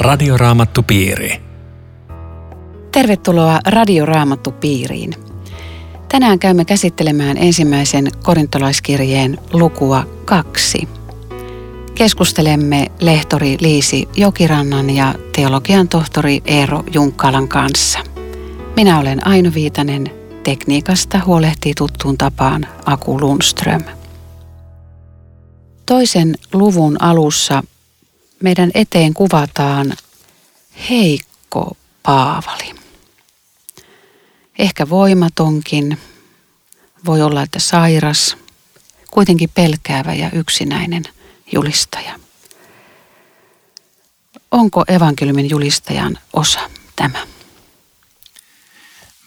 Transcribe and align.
Radioraamattupiiri. 0.00 1.42
Tervetuloa 2.92 3.60
Radioraamattupiiriin. 3.66 5.14
Tänään 6.08 6.38
käymme 6.38 6.64
käsittelemään 6.64 7.36
ensimmäisen 7.36 8.08
korintolaiskirjeen 8.22 9.38
lukua 9.52 10.06
kaksi. 10.24 10.88
Keskustelemme 11.94 12.86
lehtori 13.00 13.56
Liisi 13.60 14.08
Jokirannan 14.16 14.90
ja 14.90 15.14
teologian 15.36 15.88
tohtori 15.88 16.42
Eero 16.44 16.84
Junkkalan 16.94 17.48
kanssa. 17.48 17.98
Minä 18.76 18.98
olen 18.98 19.26
Aino 19.26 19.50
Viitanen, 19.54 20.10
tekniikasta 20.44 21.20
huolehtii 21.26 21.72
tuttuun 21.74 22.18
tapaan 22.18 22.66
Aku 22.84 23.20
Lundström. 23.20 23.82
Toisen 25.86 26.34
luvun 26.52 27.02
alussa 27.02 27.62
meidän 28.42 28.70
eteen 28.74 29.14
kuvataan 29.14 29.96
heikko 30.90 31.76
Paavali. 32.02 32.74
Ehkä 34.58 34.88
voimatonkin, 34.88 35.98
voi 37.04 37.22
olla, 37.22 37.42
että 37.42 37.58
sairas, 37.58 38.36
kuitenkin 39.10 39.50
pelkäävä 39.54 40.14
ja 40.14 40.30
yksinäinen 40.30 41.02
julistaja. 41.52 42.20
Onko 44.50 44.84
evankeliumin 44.88 45.50
julistajan 45.50 46.18
osa 46.32 46.70
tämä? 46.96 47.26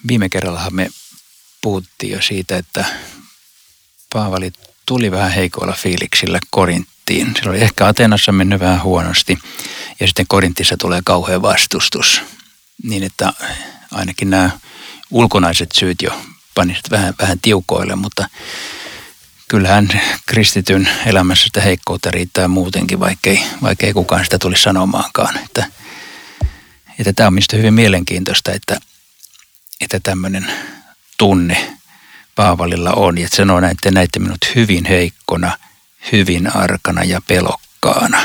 Viime 0.08 0.28
kerrallahan 0.28 0.74
me 0.74 0.90
puhuttiin 1.62 2.12
jo 2.12 2.22
siitä, 2.22 2.56
että 2.56 2.84
Paavali 4.12 4.52
tuli 4.86 5.10
vähän 5.10 5.32
heikoilla 5.32 5.72
fiiliksillä 5.72 6.40
Korinttiin. 6.50 6.93
Se 7.10 7.48
oli 7.48 7.60
ehkä 7.60 7.86
Atenassa 7.86 8.32
mennyt 8.32 8.60
vähän 8.60 8.82
huonosti 8.82 9.38
ja 10.00 10.06
sitten 10.06 10.26
Korintissa 10.28 10.76
tulee 10.76 11.00
kauhean 11.04 11.42
vastustus. 11.42 12.22
Niin 12.82 13.02
että 13.02 13.32
ainakin 13.90 14.30
nämä 14.30 14.50
ulkonaiset 15.10 15.72
syyt 15.72 16.02
jo 16.02 16.22
panisit 16.54 16.90
vähän, 16.90 17.14
vähän 17.18 17.40
tiukoille, 17.40 17.96
mutta 17.96 18.28
kyllähän 19.48 19.88
kristityn 20.26 20.88
elämässä 21.06 21.44
sitä 21.44 21.60
heikkoutta 21.60 22.10
riittää 22.10 22.48
muutenkin, 22.48 23.00
vaikkei, 23.00 23.44
vaikkei 23.62 23.92
kukaan 23.92 24.24
sitä 24.24 24.38
tulisi 24.38 24.62
sanomaankaan. 24.62 25.38
Että, 25.44 25.66
että 26.98 27.12
tämä 27.12 27.26
on 27.26 27.34
mistä 27.34 27.56
hyvin 27.56 27.74
mielenkiintoista, 27.74 28.52
että, 28.52 28.80
että 29.80 30.00
tämmöinen 30.00 30.46
tunne 31.18 31.76
Paavalilla 32.34 32.92
on. 32.92 33.18
Että 33.18 33.36
sanoo 33.36 33.60
näin, 33.60 33.70
että 33.70 33.90
näitte 33.90 34.18
minut 34.18 34.38
hyvin 34.54 34.84
heikkona, 34.84 35.58
hyvin 36.12 36.56
arkana 36.56 37.04
ja 37.04 37.20
pelokkaana. 37.26 38.18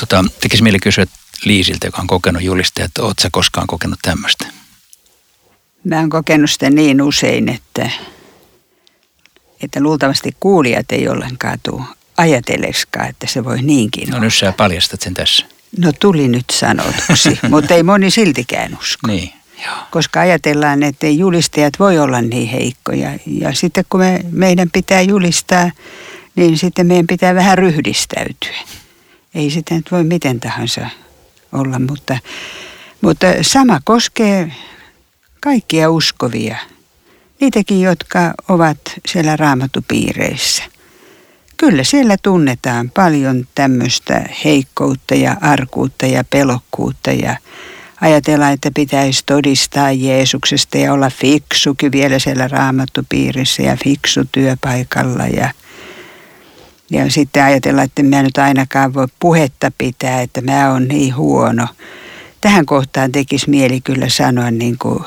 Tota, 0.00 0.24
tekisi 0.40 0.62
mieli 0.62 0.78
kysyä 0.78 1.06
Liisiltä, 1.44 1.86
joka 1.86 2.00
on 2.00 2.06
kokenut 2.06 2.42
julistajat, 2.42 2.90
että 2.90 3.02
oletko 3.02 3.28
koskaan 3.32 3.66
kokenut 3.66 3.98
tämmöistä? 4.02 4.46
Mä 5.84 5.98
oon 5.98 6.10
kokenut 6.10 6.50
sitä 6.50 6.70
niin 6.70 7.02
usein, 7.02 7.48
että, 7.48 7.90
että 9.62 9.80
luultavasti 9.80 10.36
kuulijat 10.40 10.92
ei 10.92 11.08
ollenkaan 11.08 11.58
tule 11.62 11.82
ajatelleskaan, 12.16 13.08
että 13.08 13.26
se 13.26 13.44
voi 13.44 13.62
niinkin 13.62 14.08
No 14.08 14.18
nyt 14.18 14.34
sä 14.34 14.52
paljastat 14.52 15.00
sen 15.00 15.14
tässä. 15.14 15.46
No 15.78 15.92
tuli 16.00 16.28
nyt 16.28 16.44
sanotuksi, 16.50 17.38
mutta 17.50 17.74
ei 17.74 17.82
moni 17.82 18.10
siltikään 18.10 18.78
usko. 18.80 19.06
Niin. 19.06 19.32
Koska 19.90 20.20
ajatellaan, 20.20 20.82
että 20.82 21.06
ei 21.06 21.18
julistajat 21.18 21.74
voi 21.78 21.98
olla 21.98 22.20
niin 22.20 22.48
heikkoja. 22.48 23.10
Ja 23.26 23.54
sitten 23.54 23.84
kun 23.90 24.00
me, 24.00 24.20
meidän 24.30 24.70
pitää 24.72 25.00
julistaa, 25.00 25.70
niin 26.36 26.58
sitten 26.58 26.86
meidän 26.86 27.06
pitää 27.06 27.34
vähän 27.34 27.58
ryhdistäytyä. 27.58 28.56
Ei 29.34 29.50
sitä 29.50 29.74
nyt 29.74 29.92
voi 29.92 30.04
miten 30.04 30.40
tahansa 30.40 30.86
olla, 31.52 31.78
mutta, 31.78 32.18
mutta 33.00 33.26
sama 33.42 33.80
koskee 33.84 34.52
kaikkia 35.40 35.90
uskovia, 35.90 36.56
niitäkin, 37.40 37.80
jotka 37.80 38.34
ovat 38.48 38.78
siellä 39.06 39.36
raamatupiireissä. 39.36 40.62
Kyllä 41.56 41.84
siellä 41.84 42.16
tunnetaan 42.22 42.90
paljon 42.90 43.48
tämmöistä 43.54 44.24
heikkoutta 44.44 45.14
ja 45.14 45.36
arkuutta 45.40 46.06
ja 46.06 46.24
pelokkuutta 46.24 47.12
ja 47.12 47.36
ajatellaan, 48.00 48.52
että 48.52 48.70
pitäisi 48.74 49.22
todistaa 49.26 49.92
Jeesuksesta 49.92 50.78
ja 50.78 50.92
olla 50.92 51.10
fiksukin 51.10 51.92
vielä 51.92 52.18
siellä 52.18 52.48
raamattupiirissä 52.48 53.62
ja 53.62 53.76
fiksu 53.84 54.20
työpaikalla 54.32 55.26
ja 55.26 55.50
ja 56.90 57.10
sitten 57.10 57.44
ajatellaan, 57.44 57.84
että 57.84 58.02
mä 58.02 58.22
nyt 58.22 58.38
ainakaan 58.38 58.94
voi 58.94 59.06
puhetta 59.20 59.72
pitää, 59.78 60.20
että 60.20 60.40
mä 60.40 60.72
oon 60.72 60.88
niin 60.88 61.16
huono. 61.16 61.66
Tähän 62.40 62.66
kohtaan 62.66 63.12
tekisi 63.12 63.50
mieli 63.50 63.80
kyllä 63.80 64.08
sanoa 64.08 64.50
niin 64.50 64.78
kuin 64.78 65.04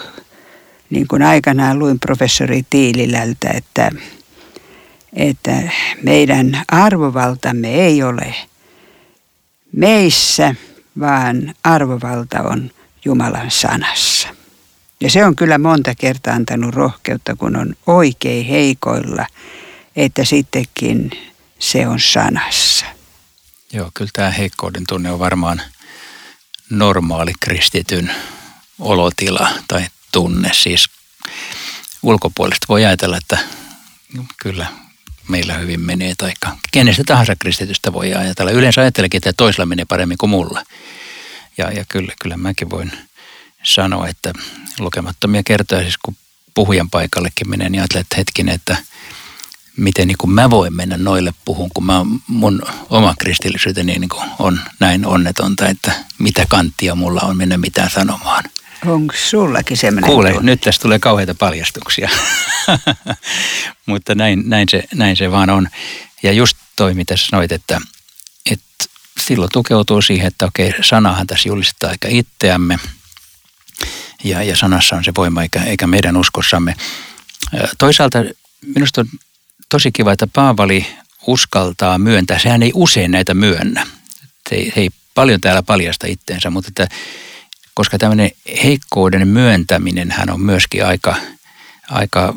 niin 0.89 1.07
kuin 1.07 1.21
aikanaan 1.23 1.79
luin 1.79 1.99
professori 1.99 2.63
Tiililältä, 2.69 3.49
että, 3.53 3.91
että 5.13 5.61
meidän 6.03 6.61
arvovaltamme 6.67 7.73
ei 7.73 8.03
ole 8.03 8.35
meissä, 9.71 10.55
vaan 10.99 11.53
arvovalta 11.63 12.41
on 12.41 12.71
Jumalan 13.05 13.51
sanassa. 13.51 14.27
Ja 15.01 15.09
se 15.09 15.25
on 15.25 15.35
kyllä 15.35 15.57
monta 15.57 15.95
kertaa 15.95 16.33
antanut 16.33 16.73
rohkeutta, 16.73 17.35
kun 17.35 17.55
on 17.55 17.75
oikein 17.87 18.45
heikoilla, 18.45 19.25
että 19.95 20.25
sittenkin 20.25 21.11
se 21.59 21.87
on 21.87 21.99
sanassa. 21.99 22.85
Joo, 23.73 23.91
kyllä 23.93 24.11
tämä 24.13 24.31
heikkouden 24.31 24.83
tunne 24.87 25.11
on 25.11 25.19
varmaan 25.19 25.61
normaali 26.69 27.33
kristityn 27.39 28.11
olotila 28.79 29.49
tai 29.67 29.85
tunne. 30.11 30.51
Siis 30.53 30.89
ulkopuolesta 32.03 32.65
voi 32.69 32.85
ajatella, 32.85 33.17
että 33.17 33.37
kyllä 34.37 34.67
meillä 35.27 35.53
hyvin 35.53 35.81
menee, 35.81 36.13
tai 36.17 36.31
kenestä 36.71 37.03
tahansa 37.05 37.35
kristitystä 37.35 37.93
voi 37.93 38.13
ajatella. 38.13 38.51
Yleensä 38.51 38.81
ajattelekin, 38.81 39.17
että 39.17 39.33
toisella 39.37 39.65
menee 39.65 39.85
paremmin 39.85 40.17
kuin 40.17 40.29
mulla. 40.29 40.63
Ja, 41.59 41.71
ja 41.71 41.85
kyllä, 41.89 42.13
kyllä 42.21 42.37
mäkin 42.37 42.69
voin 42.69 42.91
sanoa, 43.63 44.07
että 44.07 44.33
lukemattomia 44.79 45.43
kertoja, 45.43 45.81
siis 45.81 45.97
kun 45.97 46.15
puhujan 46.53 46.89
paikallekin 46.89 47.49
menee, 47.49 47.69
niin 47.69 47.81
ajattelen, 47.81 48.01
että 48.01 48.15
hetkinen, 48.17 48.55
että 48.55 48.77
miten 49.77 50.07
niin 50.07 50.17
kuin 50.17 50.31
mä 50.31 50.49
voin 50.49 50.75
mennä 50.75 50.97
noille 50.97 51.33
puhun, 51.45 51.69
kun 51.73 51.85
mä, 51.85 52.05
mun 52.27 52.61
oma 52.89 53.13
kristillisyyteni 53.19 53.99
niin 53.99 54.09
kuin 54.09 54.29
on 54.39 54.59
näin 54.79 55.05
onnetonta, 55.05 55.67
että 55.67 55.91
mitä 56.19 56.45
kanttia 56.49 56.95
mulla 56.95 57.21
on 57.21 57.37
mennä 57.37 57.57
mitään 57.57 57.89
sanomaan– 57.89 58.43
Onko 58.85 59.13
sullakin 59.29 59.77
semmoinen 59.77 60.11
Kuule, 60.11 60.31
tunne? 60.33 60.51
nyt 60.51 60.61
tästä 60.61 60.81
tulee 60.81 60.99
kauheita 60.99 61.35
paljastuksia. 61.35 62.09
Mutta 63.85 64.15
näin, 64.15 64.43
näin, 64.45 64.69
se, 64.69 64.83
näin 64.93 65.15
se 65.15 65.31
vaan 65.31 65.49
on. 65.49 65.69
Ja 66.23 66.31
just 66.31 66.57
toi, 66.75 66.93
mitä 66.93 67.17
sanoit, 67.17 67.51
että, 67.51 67.81
että 68.51 68.85
silloin 69.29 69.51
tukeutuu 69.53 70.01
siihen, 70.01 70.27
että 70.27 70.45
okei, 70.45 70.73
sanahan 70.81 71.27
tässä 71.27 71.49
julistaa 71.49 71.89
aika 71.89 72.07
itseämme. 72.11 72.79
Ja, 74.23 74.43
ja 74.43 74.57
sanassa 74.57 74.95
on 74.95 75.03
se 75.03 75.11
voima, 75.17 75.41
eikä, 75.41 75.63
eikä 75.63 75.87
meidän 75.87 76.17
uskossamme. 76.17 76.75
Toisaalta 77.77 78.19
minusta 78.75 79.01
on 79.01 79.07
tosi 79.69 79.91
kiva, 79.91 80.11
että 80.11 80.27
Paavali 80.27 80.85
uskaltaa 81.27 81.97
myöntää. 81.97 82.39
Sehän 82.39 82.63
ei 82.63 82.71
usein 82.73 83.11
näitä 83.11 83.33
myönnä. 83.33 83.87
He 84.51 84.55
ei, 84.55 84.73
ei 84.75 84.89
paljon 85.15 85.41
täällä 85.41 85.63
paljasta 85.63 86.07
itteensä, 86.07 86.49
mutta 86.49 86.67
että 86.67 86.95
koska 87.73 87.97
tämmöinen 87.97 88.31
heikkouden 88.63 89.27
myöntäminen 89.27 90.11
hän 90.11 90.29
on 90.29 90.41
myöskin 90.41 90.85
aika, 90.85 91.15
aika 91.89 92.33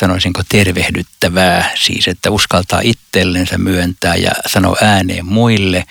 sanoisinko 0.00 0.42
tervehdyttävää, 0.48 1.70
siis 1.84 2.08
että 2.08 2.30
uskaltaa 2.30 2.80
itsellensä 2.80 3.58
myöntää 3.58 4.14
ja 4.14 4.30
sanoa 4.46 4.76
ääneen 4.82 5.26
muille. 5.26 5.84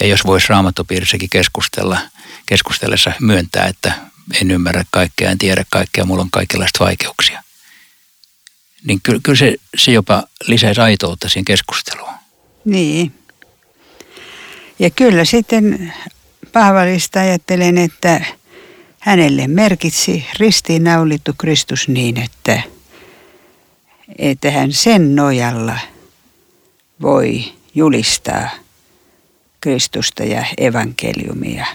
Ja 0.00 0.06
jos 0.06 0.24
voisi 0.26 0.46
raamattopiirissäkin 0.48 1.30
keskustella, 1.30 1.98
keskustellessa 2.46 3.12
myöntää, 3.20 3.66
että 3.66 3.92
en 4.40 4.50
ymmärrä 4.50 4.84
kaikkea, 4.90 5.30
en 5.30 5.38
tiedä 5.38 5.64
kaikkea, 5.70 6.04
mulla 6.04 6.22
on 6.22 6.30
kaikenlaista 6.30 6.84
vaikeuksia. 6.84 7.42
Niin 8.84 9.00
kyllä, 9.02 9.20
kyllä 9.22 9.38
se, 9.38 9.54
se 9.76 9.92
jopa 9.92 10.24
lisäisi 10.46 10.80
aitoutta 10.80 11.28
siihen 11.28 11.44
keskusteluun. 11.44 12.12
Niin. 12.64 13.14
Ja 14.78 14.90
kyllä 14.90 15.24
sitten 15.24 15.92
Paavalista 16.52 17.20
ajattelen, 17.20 17.78
että 17.78 18.24
hänelle 19.00 19.46
merkitsi 19.46 20.26
ristiinnaulittu 20.38 21.32
Kristus 21.38 21.88
niin, 21.88 22.18
että, 22.20 22.62
että 24.18 24.50
hän 24.50 24.72
sen 24.72 25.16
nojalla 25.16 25.78
voi 27.02 27.44
julistaa 27.74 28.50
Kristusta 29.60 30.24
ja 30.24 30.44
evankeliumia. 30.58 31.66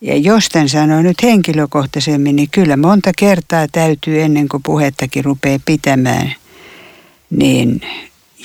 Ja 0.00 0.16
jos 0.16 0.48
tämän 0.48 0.68
sanoo 0.68 1.02
nyt 1.02 1.22
henkilökohtaisemmin, 1.22 2.36
niin 2.36 2.48
kyllä 2.50 2.76
monta 2.76 3.10
kertaa 3.18 3.66
täytyy 3.72 4.22
ennen 4.22 4.48
kuin 4.48 4.62
puhettakin 4.62 5.24
rupeaa 5.24 5.58
pitämään, 5.64 6.34
niin 7.30 7.80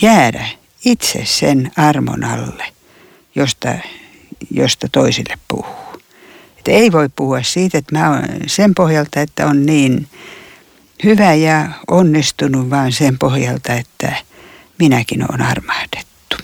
jäädä 0.01 0.47
itse 0.85 1.21
sen 1.25 1.71
armon 1.77 2.23
alle, 2.23 2.65
josta 3.35 3.75
josta 4.51 4.87
toisille 4.91 5.37
puhuu. 5.47 6.01
Että 6.57 6.71
ei 6.71 6.91
voi 6.91 7.09
puhua 7.15 7.43
siitä, 7.43 7.77
että 7.77 7.97
mä 7.97 8.09
olen 8.09 8.41
sen 8.47 8.75
pohjalta, 8.75 9.21
että 9.21 9.47
on 9.47 9.65
niin 9.65 10.07
hyvä 11.03 11.33
ja 11.33 11.69
onnistunut, 11.87 12.69
vaan 12.69 12.91
sen 12.91 13.19
pohjalta, 13.19 13.73
että 13.73 14.15
minäkin 14.79 15.25
olen 15.31 15.41
armahdettu. 15.41 16.37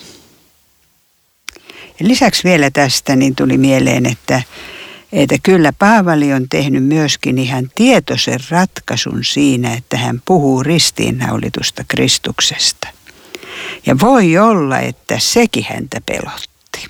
Ja 1.99 2.07
lisäksi 2.07 2.43
vielä 2.43 2.71
tästä 2.71 3.15
niin 3.15 3.35
tuli 3.35 3.57
mieleen, 3.57 4.05
että, 4.05 4.41
että 5.11 5.35
kyllä 5.43 5.73
Paavali 5.79 6.33
on 6.33 6.49
tehnyt 6.49 6.83
myöskin 6.83 7.37
ihan 7.37 7.71
tietoisen 7.75 8.39
ratkaisun 8.49 9.23
siinä, 9.23 9.73
että 9.73 9.97
hän 9.97 10.21
puhuu 10.25 10.63
ristiinnaulitusta 10.63 11.83
Kristuksesta. 11.87 12.87
Ja 13.85 13.99
voi 13.99 14.37
olla, 14.37 14.79
että 14.79 15.19
sekin 15.19 15.65
häntä 15.69 16.01
pelotti. 16.05 16.87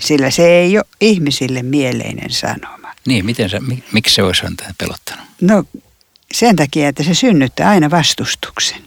Sillä 0.00 0.30
se 0.30 0.48
ei 0.48 0.78
ole 0.78 0.84
ihmisille 1.00 1.62
mieleinen 1.62 2.30
sanoma. 2.30 2.92
Niin, 3.06 3.24
miten 3.24 3.50
sä, 3.50 3.60
miksi 3.92 4.14
se 4.14 4.22
olisi 4.22 4.42
häntä 4.42 4.74
pelottanut? 4.78 5.24
No 5.40 5.64
sen 6.34 6.56
takia, 6.56 6.88
että 6.88 7.02
se 7.02 7.14
synnyttää 7.14 7.68
aina 7.68 7.90
vastustuksen. 7.90 8.82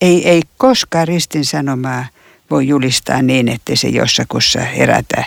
Ei, 0.00 0.28
ei 0.28 0.42
koskaan 0.58 1.08
ristin 1.08 1.44
sanomaa 1.44 2.06
voi 2.50 2.68
julistaa 2.68 3.22
niin, 3.22 3.48
että 3.48 3.76
se 3.76 3.88
jossakussa 3.88 4.60
herätä, 4.60 5.24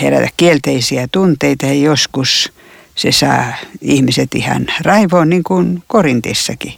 herätä 0.00 0.28
kielteisiä 0.36 1.08
tunteita 1.12 1.66
ja 1.66 1.74
joskus 1.74 2.52
se 2.94 3.12
saa 3.12 3.52
ihmiset 3.80 4.34
ihan 4.34 4.66
raivoon 4.80 5.30
niin 5.30 5.42
kuin 5.42 5.82
Korintissakin. 5.86 6.74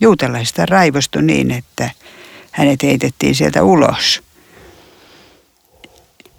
Juutalaista 0.00 0.66
raivostui 0.66 1.22
niin, 1.22 1.50
että 1.50 1.90
hänet 2.50 2.82
heitettiin 2.82 3.34
sieltä 3.34 3.62
ulos. 3.62 4.22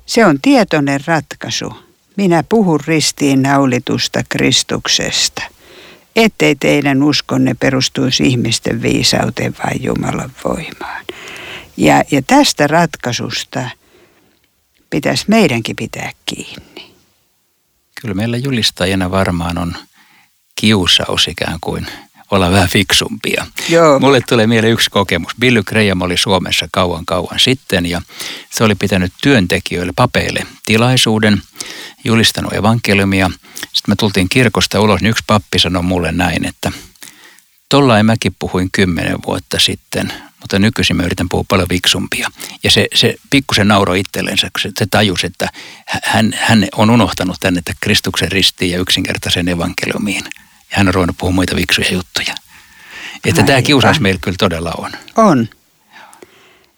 Se 0.05 0.25
on 0.25 0.39
tietoinen 0.41 0.99
ratkaisu. 1.05 1.73
Minä 2.15 2.43
puhun 2.49 2.79
ristiinnaulitusta 2.87 4.23
Kristuksesta 4.29 5.43
ettei 6.15 6.55
teidän 6.55 7.03
uskonne 7.03 7.53
perustuisi 7.59 8.23
ihmisten 8.23 8.81
viisauteen 8.81 9.55
vai 9.65 9.73
Jumalan 9.79 10.31
voimaan. 10.43 11.05
Ja, 11.77 12.03
ja 12.11 12.21
tästä 12.21 12.67
ratkaisusta 12.67 13.69
pitäisi 14.89 15.25
meidänkin 15.27 15.75
pitää 15.75 16.11
kiinni. 16.25 16.93
Kyllä 18.01 18.13
meillä 18.13 18.37
julistajana 18.37 19.11
varmaan 19.11 19.57
on 19.57 19.75
kiusaus 20.55 21.27
ikään 21.27 21.57
kuin 21.61 21.87
olla 22.31 22.51
vähän 22.51 22.69
fiksumpia. 22.69 23.47
Joo. 23.69 23.99
Mulle 23.99 24.21
tulee 24.29 24.47
mieleen 24.47 24.73
yksi 24.73 24.89
kokemus. 24.89 25.31
Billy 25.39 25.63
Graham 25.63 26.01
oli 26.01 26.17
Suomessa 26.17 26.67
kauan 26.71 27.05
kauan 27.05 27.39
sitten 27.39 27.85
ja 27.85 28.01
se 28.49 28.63
oli 28.63 28.75
pitänyt 28.75 29.13
työntekijöille, 29.21 29.93
papeille 29.95 30.47
tilaisuuden, 30.65 31.41
julistanut 32.03 32.53
evankeliumia. 32.53 33.31
Sitten 33.55 33.91
me 33.91 33.95
tultiin 33.95 34.29
kirkosta 34.29 34.81
ulos, 34.81 35.01
niin 35.01 35.09
yksi 35.09 35.23
pappi 35.27 35.59
sanoi 35.59 35.83
mulle 35.83 36.11
näin, 36.11 36.45
että 36.45 36.71
tollain 37.69 38.05
mäkin 38.05 38.35
puhuin 38.39 38.69
kymmenen 38.71 39.17
vuotta 39.27 39.59
sitten, 39.59 40.13
mutta 40.39 40.59
nykyisin 40.59 40.95
mä 40.95 41.03
yritän 41.03 41.29
puhua 41.29 41.45
paljon 41.47 41.69
viksumpia. 41.69 42.31
Ja 42.63 42.71
se, 42.71 42.87
se 42.95 43.15
pikkusen 43.29 43.67
nauroi 43.67 43.99
itsellensä, 43.99 44.49
kun 44.53 44.61
se, 44.61 44.71
se 44.79 44.85
tajusi, 44.91 45.27
että 45.27 45.49
hän, 46.03 46.33
hän 46.37 46.67
on 46.75 46.89
unohtanut 46.89 47.37
tänne 47.39 47.59
että 47.59 47.73
Kristuksen 47.81 48.31
ristiin 48.31 48.71
ja 48.71 48.79
yksinkertaisen 48.79 49.49
evankeliumiin– 49.49 50.23
ja 50.73 50.77
hän 50.77 50.87
on 50.87 50.93
ruvennut 50.93 51.17
puhumaan 51.17 51.35
muita 51.35 51.55
viksuja 51.55 51.87
juttuja. 51.91 52.35
Että 53.15 53.27
Aivan. 53.27 53.45
tämä 53.45 53.61
kiusaus 53.61 53.99
meillä 53.99 54.19
kyllä 54.21 54.37
todella 54.39 54.71
on. 54.77 54.91
On. 55.15 55.47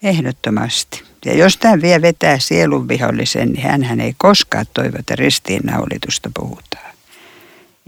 Ehdottomasti. 0.06 1.02
Ja 1.24 1.34
jos 1.34 1.56
tämä 1.56 1.82
vie 1.82 2.02
vetää 2.02 2.38
sielun 2.38 2.88
vihollisen, 2.88 3.52
niin 3.52 3.84
hän 3.84 4.00
ei 4.00 4.14
koskaan 4.18 4.66
toivo, 4.74 4.96
että 4.98 5.16
ristiinnaulitusta 5.16 6.30
puhutaan. 6.34 6.94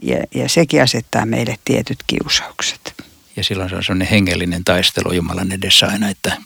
Ja, 0.03 0.17
ja 0.35 0.49
sekin 0.49 0.83
asettaa 0.83 1.27
meille 1.27 1.59
tietyt 1.65 1.99
kiusaukset. 2.07 2.95
Ja 3.37 3.45
silloin 3.45 3.71
se 3.71 3.77
on 3.77 3.85
sellainen 3.85 4.09
hengellinen 4.09 4.65
taistelu 4.65 5.13
Jumalan 5.13 5.53
edessä 5.53 5.87
aina, 5.87 6.09
että 6.09 6.37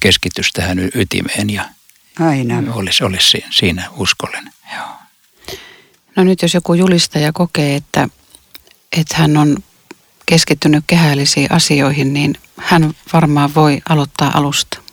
keskitys 0.00 0.52
tähän 0.52 0.78
ytimeen 0.94 1.50
ja 1.50 1.64
aina. 2.20 2.62
Olisi, 2.72 3.04
olisi 3.04 3.44
siinä 3.50 3.88
uskollinen. 3.96 4.52
Joo. 4.76 4.88
No 6.16 6.24
nyt 6.24 6.42
jos 6.42 6.54
joku 6.54 6.74
julistaja 6.74 7.32
kokee, 7.32 7.76
että 7.76 8.08
että 8.96 9.16
hän 9.16 9.36
on 9.36 9.56
keskittynyt 10.26 10.84
kehällisiin 10.86 11.52
asioihin, 11.52 12.12
niin 12.12 12.34
hän 12.56 12.94
varmaan 13.12 13.54
voi 13.54 13.82
aloittaa 13.88 14.38
alusta. 14.38 14.83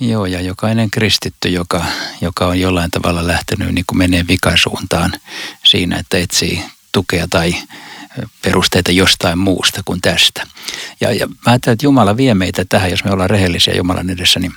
Joo, 0.00 0.26
ja 0.26 0.40
jokainen 0.40 0.90
kristitty, 0.90 1.48
joka, 1.48 1.84
joka 2.20 2.46
on 2.46 2.60
jollain 2.60 2.90
tavalla 2.90 3.26
lähtenyt 3.26 3.74
niin 3.74 3.84
kuin 3.86 3.98
menee 3.98 4.24
vikasuuntaan 4.28 5.12
siinä, 5.64 5.96
että 5.96 6.18
etsii 6.18 6.62
tukea 6.92 7.28
tai 7.28 7.54
perusteita 8.42 8.92
jostain 8.92 9.38
muusta 9.38 9.80
kuin 9.84 10.00
tästä. 10.00 10.46
Ja, 11.00 11.12
ja 11.12 11.26
mä 11.26 11.34
ajattelen, 11.46 11.72
että 11.72 11.86
Jumala 11.86 12.16
vie 12.16 12.34
meitä 12.34 12.64
tähän, 12.68 12.90
jos 12.90 13.04
me 13.04 13.10
ollaan 13.10 13.30
rehellisiä 13.30 13.74
Jumalan 13.74 14.10
edessä, 14.10 14.40
niin 14.40 14.54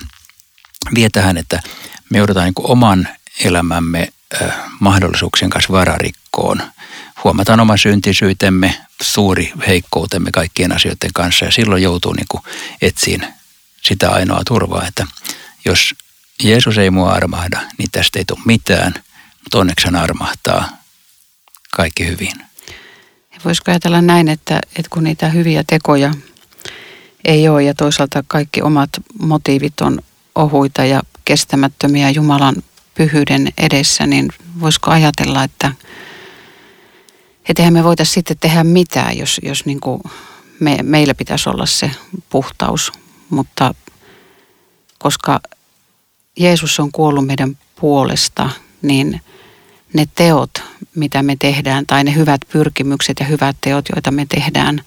vie 0.94 1.08
tähän, 1.12 1.36
että 1.36 1.62
me 2.10 2.18
joudutaan 2.18 2.44
niin 2.44 2.54
kuin 2.54 2.70
oman 2.70 3.08
elämämme 3.44 4.08
äh, 4.42 4.52
mahdollisuuksien 4.80 5.50
kanssa 5.50 5.72
vararikkoon– 5.72 6.62
huomataan 7.24 7.60
oma 7.60 7.76
syntisyytemme, 7.76 8.74
suuri 9.02 9.52
heikkoutemme 9.66 10.30
kaikkien 10.32 10.72
asioiden 10.72 11.10
kanssa 11.14 11.44
ja 11.44 11.50
silloin 11.50 11.82
joutuu 11.82 12.12
niin 12.12 12.26
kuin 12.28 12.42
etsiin 12.82 13.26
sitä 13.82 14.10
ainoa 14.10 14.42
turvaa, 14.46 14.86
että 14.86 15.06
jos 15.64 15.94
Jeesus 16.42 16.78
ei 16.78 16.90
mua 16.90 17.10
armahda, 17.10 17.60
niin 17.78 17.88
tästä 17.92 18.18
ei 18.18 18.24
tule 18.24 18.40
mitään, 18.44 18.94
mutta 19.44 19.58
onneksi 19.58 19.86
hän 19.86 19.96
armahtaa 19.96 20.68
kaikki 21.76 22.06
hyvin. 22.06 22.32
Voisiko 23.44 23.70
ajatella 23.70 24.02
näin, 24.02 24.28
että, 24.28 24.60
että 24.76 24.90
kun 24.90 25.04
niitä 25.04 25.28
hyviä 25.28 25.64
tekoja 25.66 26.14
ei 27.24 27.48
ole 27.48 27.62
ja 27.62 27.74
toisaalta 27.74 28.24
kaikki 28.26 28.62
omat 28.62 28.90
motiivit 29.20 29.80
on 29.80 30.02
ohuita 30.34 30.84
ja 30.84 31.02
kestämättömiä 31.24 32.10
Jumalan 32.10 32.56
pyhyyden 32.94 33.52
edessä, 33.58 34.06
niin 34.06 34.28
voisiko 34.60 34.90
ajatella, 34.90 35.44
että– 35.44 35.72
että 37.50 37.62
eihän 37.62 37.72
me 37.72 37.84
voitaisiin 37.84 38.14
sitten 38.14 38.38
tehdä 38.38 38.64
mitään, 38.64 39.18
jos, 39.18 39.40
jos 39.42 39.66
niin 39.66 39.80
kuin 39.80 40.02
me, 40.60 40.78
meillä 40.82 41.14
pitäisi 41.14 41.48
olla 41.48 41.66
se 41.66 41.90
puhtaus. 42.30 42.92
Mutta 43.30 43.74
koska 44.98 45.40
Jeesus 46.38 46.80
on 46.80 46.92
kuollut 46.92 47.26
meidän 47.26 47.58
puolesta, 47.80 48.50
niin 48.82 49.20
ne 49.92 50.06
teot, 50.14 50.50
mitä 50.94 51.22
me 51.22 51.36
tehdään, 51.38 51.86
tai 51.86 52.04
ne 52.04 52.14
hyvät 52.14 52.40
pyrkimykset 52.52 53.20
ja 53.20 53.26
hyvät 53.26 53.56
teot, 53.60 53.84
joita 53.94 54.10
me 54.10 54.26
tehdään, 54.28 54.80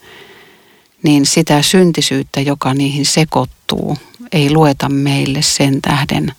niin 1.04 1.26
sitä 1.26 1.62
syntisyyttä, 1.62 2.42
joka 2.42 2.74
niihin 2.74 3.06
sekoittuu, 3.06 3.98
ei 4.32 4.52
lueta 4.52 4.90
meille 4.90 5.42
sen 5.42 5.82
tähden, 5.82 6.34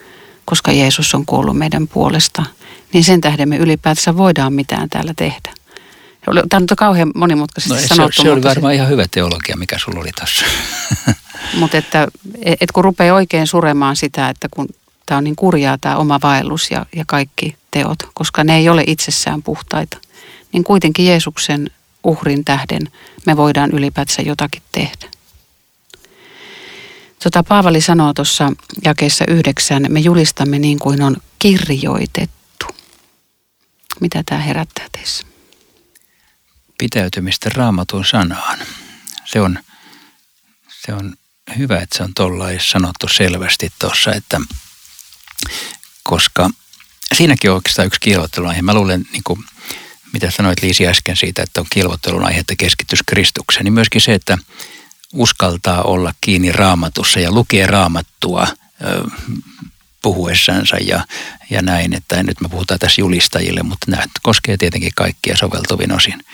koska 0.44 0.73
Jeesus 0.73 1.14
on 1.14 1.26
kuollut 1.26 1.58
meidän 1.58 1.88
puolesta, 1.88 2.44
niin 2.92 3.04
sen 3.04 3.20
tähden 3.20 3.49
me 3.49 3.56
ylipäätänsä 3.56 4.16
voidaan 4.16 4.52
mitään 4.52 4.88
täällä 4.88 5.14
tehdä. 5.16 5.54
Tämä 6.49 6.61
on 6.70 6.76
kauhean 6.76 7.12
monimutkaisesti 7.14 7.82
no, 7.82 7.88
sanottu. 7.88 8.23
Se, 8.23 8.23
se 8.23 8.32
oli 8.32 8.42
varmaan 8.42 8.70
se... 8.70 8.75
ihan 8.75 8.88
hyvä 8.88 9.04
teologia, 9.11 9.56
mikä 9.56 9.78
sulla 9.78 10.00
oli 10.00 10.11
tässä. 10.12 10.44
mutta 11.56 11.76
että 11.76 12.08
et 12.44 12.73
kun 12.73 12.84
rupeaa 12.84 13.16
oikein 13.16 13.46
suremaan 13.46 13.96
sitä, 13.96 14.28
että 14.28 14.49
kun 14.50 14.68
tämä 15.06 15.18
on 15.18 15.25
niin 15.25 15.37
kurjaa 15.37 15.78
tämä 15.78 15.96
oma 15.96 16.18
vaellus 16.23 16.70
ja, 16.70 16.87
ja 16.96 17.04
kaikki 17.06 17.56
teot, 17.70 17.99
koska 18.14 18.44
ne 18.44 18.56
ei 18.56 18.68
ole 18.68 18.84
itsessään 18.87 19.42
puhtaita, 19.42 19.99
niin 20.52 20.64
kuitenkin 20.64 21.06
Jeesuksen 21.06 21.70
uhrin 22.04 22.44
tähden 22.44 22.82
me 23.26 23.37
voidaan 23.37 23.70
ylipäätänsä 23.70 24.23
jotakin 24.23 24.62
tehdä. 24.73 25.06
Tota, 27.23 27.42
Paavali 27.42 27.80
sanoo 27.80 28.12
tuossa 28.14 28.52
jakeessa 28.84 29.25
yhdeksän, 29.28 29.87
me 29.88 30.00
julistamme 30.00 30.58
niin 30.58 30.78
kuin 30.78 31.02
on 31.02 31.16
kirjoitettu. 31.38 32.66
Mitä 34.00 34.23
tämä 34.26 34.40
herättää 34.40 34.87
teissä? 34.92 35.26
pitäytymistä 36.78 37.50
raamatun 37.54 38.04
sanaan. 38.04 38.58
Se 39.25 39.40
on, 39.40 39.58
se 40.68 40.94
on 40.94 41.16
hyvä, 41.59 41.81
että 41.81 41.97
se 41.97 42.03
on 42.03 42.15
tuollain 42.15 42.61
sanottu 42.63 43.09
selvästi 43.09 43.73
tuossa, 43.79 44.13
että 44.13 44.41
koska 46.03 46.51
siinäkin 47.15 47.51
on 47.51 47.55
oikeastaan 47.55 47.87
yksi 47.87 48.01
kielottelun 48.01 48.49
aihe. 48.49 48.63
Mä 48.63 48.75
luulen, 48.75 49.07
niin 49.13 49.23
kuin, 49.25 49.45
mitä 50.13 50.31
sanoit 50.31 50.63
Liisi 50.63 50.87
äsken 50.87 51.17
siitä, 51.17 51.43
että 51.43 51.61
on 51.61 51.67
kielottelun 51.71 52.27
aihe, 52.27 52.41
että 52.41 52.55
keskitys 52.59 53.03
Kristukseen, 53.07 53.65
niin 53.65 53.73
myöskin 53.73 54.01
se, 54.01 54.15
että 54.15 54.39
uskaltaa 55.13 55.83
olla 55.83 56.15
kiinni 56.21 56.53
raamatussa 56.53 57.21
ja 57.21 57.33
lukee 57.33 57.67
raamattua 57.67 58.47
puhuessansa 60.03 60.77
ja, 60.77 61.05
ja 61.51 61.63
näin, 61.63 61.95
että 61.95 62.23
nyt 62.23 62.41
me 62.41 62.49
puhutaan 62.49 62.81
tässä 62.81 63.01
julistajille, 63.01 63.63
mutta 63.63 63.91
nämä 63.91 64.03
koskee 64.23 64.57
tietenkin 64.57 64.93
kaikkia 64.95 65.37
soveltuvin 65.37 65.93
osin. 65.93 66.25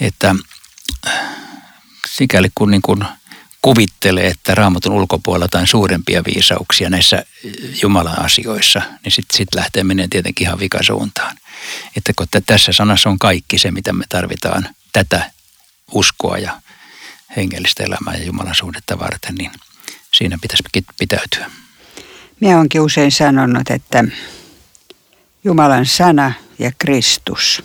Että 0.00 0.34
sikäli 2.08 2.48
kun, 2.54 2.70
niin 2.70 2.82
kun 2.82 3.04
kuvittelee, 3.62 4.26
että 4.26 4.54
raamatun 4.54 4.92
ulkopuolella 4.92 5.44
jotain 5.44 5.66
suurempia 5.66 6.24
viisauksia 6.24 6.90
näissä 6.90 7.24
Jumalan 7.82 8.24
asioissa, 8.24 8.82
niin 9.04 9.12
sitten 9.12 9.36
sit 9.36 9.48
lähtee 9.54 9.84
menemään 9.84 10.10
tietenkin 10.10 10.46
ihan 10.46 10.58
vikasuuntaan. 10.58 11.36
Että 11.96 12.12
kun 12.16 12.26
tässä 12.46 12.72
sanassa 12.72 13.08
on 13.08 13.18
kaikki 13.18 13.58
se, 13.58 13.70
mitä 13.70 13.92
me 13.92 14.04
tarvitaan 14.08 14.68
tätä 14.92 15.30
uskoa 15.92 16.38
ja 16.38 16.60
hengellistä 17.36 17.84
elämää 17.84 18.14
ja 18.14 18.24
Jumalan 18.24 18.54
suhdetta 18.54 18.98
varten, 18.98 19.34
niin 19.34 19.50
siinä 20.12 20.38
pitäisi 20.42 20.62
pitäytyä. 20.98 21.50
Minä 22.40 22.56
olenkin 22.56 22.80
usein 22.80 23.12
sanonut, 23.12 23.70
että 23.70 24.04
Jumalan 25.44 25.86
sana 25.86 26.32
ja 26.58 26.72
Kristus, 26.78 27.62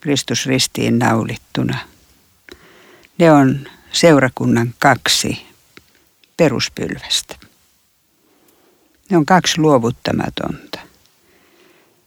Kristus 0.00 0.46
ristiin 0.46 0.98
naulittuna, 0.98 1.78
ne 3.18 3.32
on 3.32 3.68
seurakunnan 3.92 4.74
kaksi 4.78 5.46
peruspylvästä. 6.36 7.36
Ne 9.10 9.16
on 9.16 9.26
kaksi 9.26 9.60
luovuttamatonta. 9.60 10.80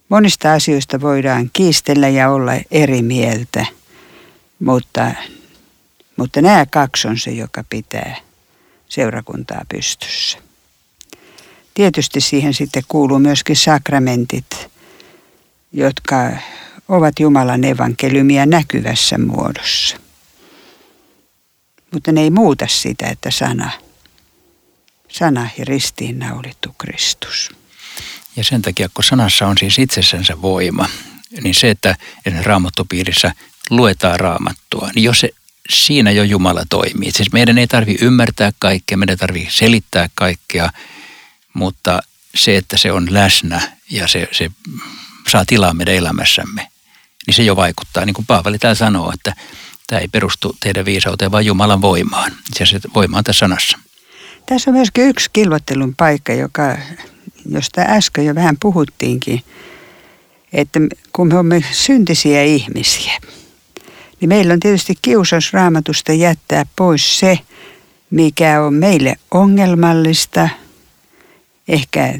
Monista 0.09 0.53
asioista 0.53 1.01
voidaan 1.01 1.49
kiistellä 1.53 2.09
ja 2.09 2.29
olla 2.29 2.51
eri 2.71 3.01
mieltä, 3.01 3.65
mutta, 4.59 5.11
mutta 6.17 6.41
nämä 6.41 6.65
kaksi 6.65 7.07
on 7.07 7.19
se, 7.19 7.31
joka 7.31 7.63
pitää 7.69 8.15
seurakuntaa 8.89 9.61
pystyssä. 9.69 10.37
Tietysti 11.73 12.21
siihen 12.21 12.53
sitten 12.53 12.83
kuuluu 12.87 13.19
myöskin 13.19 13.55
sakramentit, 13.55 14.69
jotka 15.73 16.31
ovat 16.87 17.19
Jumalan 17.19 17.63
evankeliumia 17.63 18.45
näkyvässä 18.45 19.17
muodossa. 19.17 20.04
Mutta 21.91 22.11
ne 22.11 22.21
ei 22.21 22.29
muuta 22.29 22.67
sitä, 22.67 23.07
että 23.07 23.31
sana, 23.31 23.71
sana 25.11 25.49
ja 25.57 25.65
ristiin 25.65 26.19
naulittu 26.19 26.75
Kristus. 26.77 27.49
Ja 28.35 28.43
sen 28.43 28.61
takia, 28.61 28.89
kun 28.93 29.03
sanassa 29.03 29.47
on 29.47 29.57
siis 29.57 29.79
itsessänsä 29.79 30.41
voima, 30.41 30.89
niin 31.41 31.55
se, 31.55 31.69
että 31.69 31.95
raamattupiirissä 32.43 33.33
luetaan 33.69 34.19
raamattua, 34.19 34.89
niin 34.95 35.03
jos 35.03 35.19
se, 35.19 35.29
siinä 35.69 36.11
jo 36.11 36.23
Jumala 36.23 36.63
toimii. 36.69 37.11
Siis 37.11 37.31
meidän 37.31 37.57
ei 37.57 37.67
tarvi 37.67 37.97
ymmärtää 38.01 38.51
kaikkea, 38.59 38.97
meidän 38.97 39.13
ei 39.13 39.17
tarvi 39.17 39.47
selittää 39.51 40.09
kaikkea, 40.15 40.69
mutta 41.53 42.01
se, 42.35 42.57
että 42.57 42.77
se 42.77 42.91
on 42.91 43.07
läsnä 43.13 43.77
ja 43.89 44.07
se, 44.07 44.27
se 44.31 44.51
saa 45.27 45.45
tilaa 45.45 45.73
meidän 45.73 45.95
elämässämme, 45.95 46.67
niin 47.27 47.35
se 47.35 47.43
jo 47.43 47.55
vaikuttaa. 47.55 48.05
Niin 48.05 48.13
kuin 48.13 48.25
Paavali 48.25 48.59
täällä 48.59 48.75
sanoo, 48.75 49.11
että 49.13 49.35
tämä 49.87 49.99
ei 49.99 50.07
perustu 50.07 50.55
teidän 50.59 50.85
viisauteen, 50.85 51.31
vaan 51.31 51.45
Jumalan 51.45 51.81
voimaan. 51.81 52.31
Ja 52.59 52.65
se 52.65 52.79
voima 52.95 53.17
on 53.17 53.23
tässä 53.23 53.39
sanassa. 53.39 53.77
Tässä 54.45 54.71
on 54.71 54.75
myöskin 54.77 55.07
yksi 55.07 55.29
kilvottelun 55.33 55.95
paikka, 55.95 56.33
joka, 56.33 56.77
josta 57.49 57.81
äsken 57.81 58.25
jo 58.25 58.35
vähän 58.35 58.57
puhuttiinkin, 58.61 59.43
että 60.53 60.79
kun 61.13 61.27
me 61.27 61.33
olemme 61.33 61.63
syntisiä 61.71 62.43
ihmisiä, 62.43 63.19
niin 64.19 64.29
meillä 64.29 64.53
on 64.53 64.59
tietysti 64.59 64.93
kiusaus 65.01 65.53
raamatusta 65.53 66.13
jättää 66.13 66.65
pois 66.75 67.19
se, 67.19 67.39
mikä 68.09 68.61
on 68.61 68.73
meille 68.73 69.15
ongelmallista, 69.31 70.49
ehkä, 71.67 72.13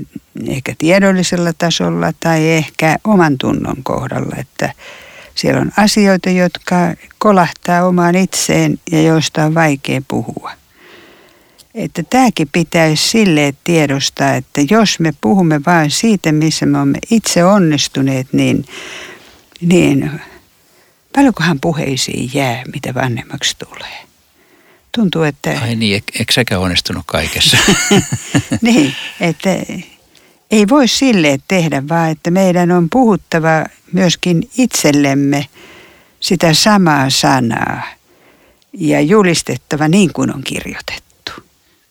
ehkä 0.48 0.76
tiedollisella 0.78 1.54
tasolla 1.54 2.14
tai 2.20 2.50
ehkä 2.50 2.98
oman 3.04 3.38
tunnon 3.38 3.84
kohdalla, 3.84 4.36
että 4.38 4.74
siellä 5.36 5.62
on 5.62 5.72
asioita, 5.78 6.30
jotka 6.30 6.76
kolahtaa 7.18 7.88
omaan 7.88 8.16
itseen 8.16 8.80
ja 8.92 9.02
joista 9.02 9.44
on 9.44 9.56
vaikea 9.56 10.02
puhua. 10.08 10.52
Että 11.74 12.04
tämäkin 12.04 12.50
pitäisi 12.52 13.10
sille 13.10 13.54
tiedostaa, 13.64 14.36
että 14.36 14.62
jos 14.70 15.00
me 15.00 15.14
puhumme 15.22 15.62
vain 15.66 15.92
siitä, 15.92 16.32
missä 16.32 16.66
me 16.66 16.78
olemme 16.78 17.00
itse 17.12 17.44
onnistuneet, 17.44 18.28
niin, 18.32 18.66
niin 19.62 20.22
paljonkohan 21.16 21.60
puheisiin 21.60 22.32
jää, 22.34 22.64
mitä 22.74 22.94
vanhemmaksi 22.94 23.56
tulee. 23.58 24.06
Tuntuu, 24.92 25.24
että... 25.24 25.60
Ai 25.62 25.76
niin, 25.76 26.04
eikö 26.20 26.34
säkään 26.34 26.62
onnistunut 26.62 27.04
kaikessa? 27.06 27.58
niin, 28.62 28.96
että 29.20 29.50
ei 30.52 30.68
voi 30.70 30.88
sille 30.88 31.38
tehdä, 31.48 31.84
vaan 31.90 32.12
että 32.12 32.32
meidän 32.32 32.72
on 32.72 32.90
puhuttava 32.90 33.66
myöskin 33.92 34.50
itsellemme 34.58 35.46
sitä 36.20 36.54
samaa 36.54 37.10
sanaa 37.10 37.84
ja 38.74 39.02
julistettava 39.02 39.88
niin 39.88 40.14
kuin 40.14 40.36
on 40.36 40.44
kirjoitettu, 40.44 41.32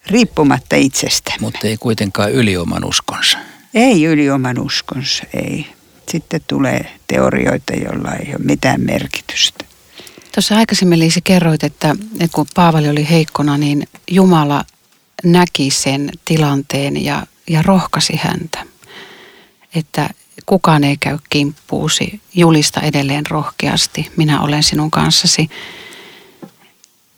riippumatta 0.07 0.77
itsestä. 0.77 1.35
Mutta 1.41 1.67
ei 1.67 1.77
kuitenkaan 1.77 2.33
yli 2.33 2.57
oman 2.57 2.85
uskonsa. 2.85 3.39
Ei 3.75 4.05
yli 4.05 4.31
oman 4.31 4.59
uskonsa, 4.59 5.25
ei. 5.35 5.67
Sitten 6.09 6.41
tulee 6.47 6.99
teorioita, 7.07 7.73
joilla 7.73 8.13
ei 8.13 8.29
ole 8.29 8.45
mitään 8.45 8.81
merkitystä. 8.81 9.65
Tuossa 10.35 10.57
aikaisemmin 10.57 10.99
Liisi 10.99 11.21
kerroit, 11.23 11.65
että, 11.65 11.97
että 12.21 12.35
kun 12.35 12.47
Paavali 12.55 12.89
oli 12.89 13.11
heikkona, 13.11 13.59
niin 13.59 13.89
Jumala 14.11 14.65
näki 15.25 15.71
sen 15.71 16.11
tilanteen 16.25 17.05
ja, 17.05 17.27
ja 17.51 17.63
rohkasi 17.63 18.21
häntä. 18.23 18.67
Että 19.75 20.11
kukaan 20.47 20.85
ei 20.85 20.97
käy 20.97 21.19
kimppuusi, 21.31 22.21
julista 22.35 22.81
edelleen 22.81 23.27
rohkeasti, 23.27 24.13
minä 24.17 24.41
olen 24.41 24.63
sinun 24.63 24.91
kanssasi. 24.91 25.51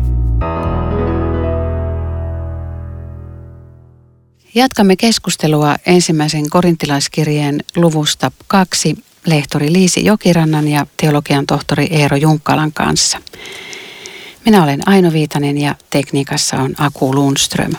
Jatkamme 4.55 4.95
keskustelua 4.95 5.75
ensimmäisen 5.85 6.49
korintilaiskirjeen 6.49 7.59
luvusta 7.75 8.31
kaksi 8.47 8.95
lehtori 9.25 9.73
Liisi 9.73 10.05
Jokirannan 10.05 10.67
ja 10.67 10.85
teologian 10.97 11.45
tohtori 11.45 11.87
Eero 11.91 12.17
Junkkalan 12.17 12.73
kanssa. 12.73 13.19
Minä 14.45 14.63
olen 14.63 14.87
Aino 14.87 15.13
Viitanen 15.13 15.57
ja 15.57 15.75
tekniikassa 15.89 16.57
on 16.57 16.73
Aku 16.77 17.15
Lundström. 17.15 17.71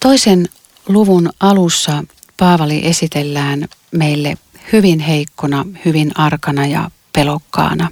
Toisen 0.00 0.48
luvun 0.88 1.30
alussa 1.40 2.04
Paavali 2.36 2.86
esitellään 2.86 3.68
meille 3.92 4.34
hyvin 4.72 5.00
heikkona, 5.00 5.66
hyvin 5.84 6.18
arkana 6.18 6.66
ja 6.66 6.90
pelokkaana. 7.12 7.90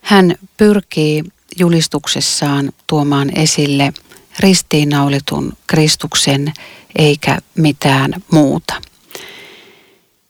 Hän 0.00 0.34
pyrkii 0.56 1.24
julistuksessaan 1.58 2.72
tuomaan 2.86 3.38
esille 3.38 3.92
ristiinnaulitun 4.40 5.52
Kristuksen 5.66 6.52
eikä 6.98 7.38
mitään 7.54 8.12
muuta. 8.30 8.74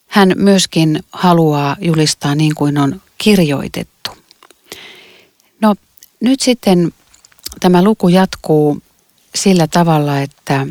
Hän 0.07 0.33
myöskin 0.35 1.03
haluaa 1.11 1.77
julistaa 1.79 2.35
niin 2.35 2.55
kuin 2.55 2.77
on 2.77 3.01
kirjoitettu. 3.17 4.11
No 5.61 5.75
nyt 6.19 6.39
sitten 6.39 6.93
tämä 7.59 7.83
luku 7.83 8.09
jatkuu 8.09 8.81
sillä 9.35 9.67
tavalla, 9.67 10.21
että, 10.21 10.67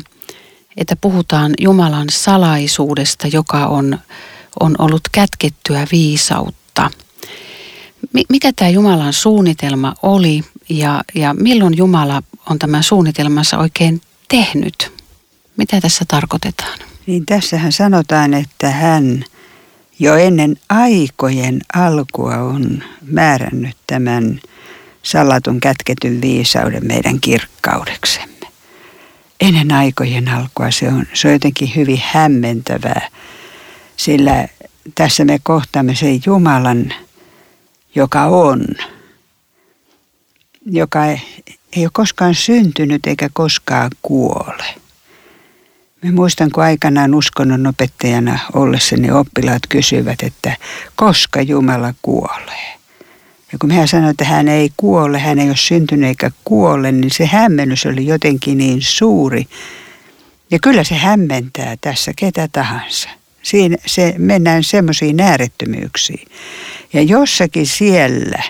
että 0.77 0.95
puhutaan 0.95 1.53
Jumalan 1.59 2.07
salaisuudesta, 2.11 3.27
joka 3.27 3.65
on, 3.65 3.99
on 4.59 4.75
ollut 4.77 5.01
kätkettyä 5.11 5.87
viisautta. 5.91 6.91
Mikä 8.29 8.51
tämä 8.55 8.69
Jumalan 8.69 9.13
suunnitelma 9.13 9.93
oli 10.03 10.43
ja, 10.69 11.03
ja 11.15 11.33
milloin 11.33 11.77
Jumala 11.77 12.23
on 12.49 12.59
tämän 12.59 12.83
suunnitelmansa 12.83 13.57
oikein 13.57 14.01
tehnyt? 14.27 14.91
Mitä 15.57 15.81
tässä 15.81 16.05
tarkoitetaan? 16.07 16.79
Niin 17.07 17.25
tässähän 17.25 17.71
sanotaan, 17.71 18.33
että 18.33 18.69
hän 18.71 19.23
jo 19.99 20.15
ennen 20.15 20.57
aikojen 20.69 21.61
alkua 21.73 22.35
on 22.35 22.83
määrännyt 23.01 23.77
tämän 23.87 24.41
salatun 25.03 25.59
kätketyn 25.59 26.21
viisauden 26.21 26.87
meidän 26.87 27.19
kirkkaudeksemme. 27.21 28.34
Ennen 29.39 29.71
aikojen 29.71 30.29
alkua 30.29 30.71
se 30.71 30.87
on, 30.87 31.05
se 31.13 31.27
on 31.27 31.33
jotenkin 31.33 31.71
hyvin 31.75 32.01
hämmentävää, 32.05 33.09
sillä 33.97 34.47
tässä 34.95 35.25
me 35.25 35.39
kohtaamme 35.43 35.95
sen 35.95 36.21
Jumalan, 36.25 36.93
joka 37.95 38.23
on, 38.25 38.65
joka 40.65 41.05
ei 41.05 41.19
ole 41.83 41.89
koskaan 41.93 42.35
syntynyt 42.35 43.07
eikä 43.07 43.29
koskaan 43.33 43.91
kuole– 44.01 44.65
Mä 46.05 46.11
muistan, 46.11 46.51
kun 46.51 46.63
aikanaan 46.63 47.15
uskonnon 47.15 47.67
opettajana 47.67 48.39
ollessani 48.53 49.11
oppilaat 49.11 49.61
kysyivät, 49.69 50.23
että 50.23 50.57
koska 50.95 51.41
Jumala 51.41 51.93
kuolee. 52.01 52.75
Ja 53.51 53.57
kun 53.59 53.69
minä 53.69 53.87
sanoin, 53.87 54.11
että 54.11 54.25
hän 54.25 54.47
ei 54.47 54.69
kuole, 54.77 55.19
hän 55.19 55.39
ei 55.39 55.47
ole 55.47 55.57
syntynyt 55.57 56.07
eikä 56.07 56.31
kuole, 56.43 56.91
niin 56.91 57.11
se 57.11 57.25
hämmennys 57.25 57.85
oli 57.85 58.05
jotenkin 58.05 58.57
niin 58.57 58.81
suuri. 58.81 59.47
Ja 60.51 60.59
kyllä 60.61 60.83
se 60.83 60.95
hämmentää 60.95 61.75
tässä 61.81 62.11
ketä 62.15 62.47
tahansa. 62.51 63.09
Siinä 63.43 63.77
se 63.85 64.15
mennään 64.17 64.63
semmoisiin 64.63 65.19
äärettömyyksiin. 65.19 66.27
Ja 66.93 67.01
jossakin 67.01 67.67
siellä 67.67 68.43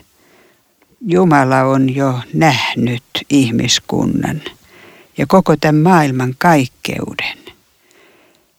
Jumala 1.08 1.62
on 1.62 1.96
jo 1.96 2.20
nähnyt 2.34 3.04
ihmiskunnan 3.30 4.42
ja 5.18 5.26
koko 5.28 5.56
tämän 5.58 5.76
maailman 5.76 6.36
kaikkeuden. 6.38 7.38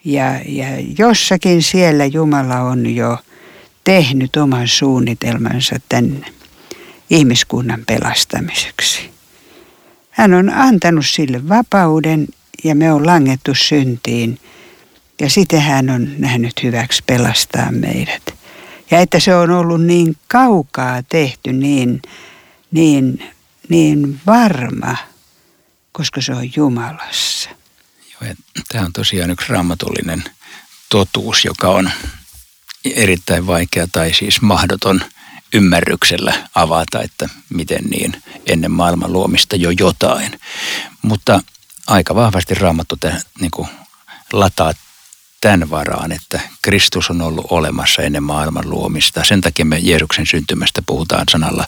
Ja, 0.04 0.40
ja 0.46 0.66
jossakin 0.98 1.62
siellä 1.62 2.04
Jumala 2.04 2.60
on 2.60 2.94
jo 2.94 3.18
tehnyt 3.86 4.36
oman 4.36 4.68
suunnitelmansa 4.68 5.76
tämän 5.88 6.26
ihmiskunnan 7.10 7.84
pelastamiseksi. 7.86 9.10
Hän 10.10 10.34
on 10.34 10.50
antanut 10.50 11.06
sille 11.06 11.49
vapauden 11.49 12.28
ja 12.64 12.75
me 12.75 12.92
on 12.92 13.06
langettu 13.06 13.54
syntiin 13.54 14.40
ja 15.20 15.30
sitten 15.30 15.60
hän 15.60 15.90
on 15.90 16.08
nähnyt 16.18 16.62
hyväksi 16.62 17.02
pelastaa 17.06 17.72
meidät. 17.72 18.34
Ja 18.90 18.99
että 18.99 19.20
se 19.20 19.34
on 19.34 19.50
ollut 19.50 19.84
niin 19.84 20.16
kaukaa 20.28 21.02
tehty, 21.02 21.52
niin, 21.52 22.02
niin, 22.70 23.32
niin 23.68 24.20
varma, 24.26 24.96
koska 25.92 26.20
se 26.20 26.32
on 26.32 26.50
Jumalassa. 26.56 27.50
Joo, 28.12 28.34
tämä 28.68 28.84
on 28.84 28.92
tosiaan 28.92 29.30
yksi 29.30 29.52
raamatullinen 29.52 30.25
totuus, 30.88 31.44
joka 31.44 31.68
on 31.68 31.90
erittäin 32.96 33.46
vaikea 33.46 33.86
tai 33.92 34.14
siis 34.14 34.42
mahdoton 34.42 35.00
ymmärryksellä 35.54 36.34
avata, 36.54 37.02
että 37.02 37.28
miten 37.49 37.84
niin 37.84 38.22
ennen 38.46 38.70
maailman 38.70 39.12
luomista 39.12 39.56
jo 39.56 39.70
jotain. 39.70 40.40
Mutta 41.02 41.42
aika 41.86 42.14
vahvasti 42.14 42.54
raamattu 42.54 42.96
tämän, 42.96 43.20
niin 43.40 43.50
kuin 43.50 43.68
lataa 44.32 44.72
tämän 45.40 45.70
varaan, 45.70 46.12
että 46.12 46.40
Kristus 46.62 47.10
on 47.10 47.22
ollut 47.22 47.46
olemassa 47.50 48.02
ennen 48.02 48.22
maailman 48.22 48.70
luomista. 48.70 49.25
Sen 49.25 49.40
takia 49.40 49.64
me 49.64 49.78
Jeesuksen 49.78 50.26
syntymästä 50.26 50.82
puhutaan 50.86 51.25
sanalla 51.30 51.66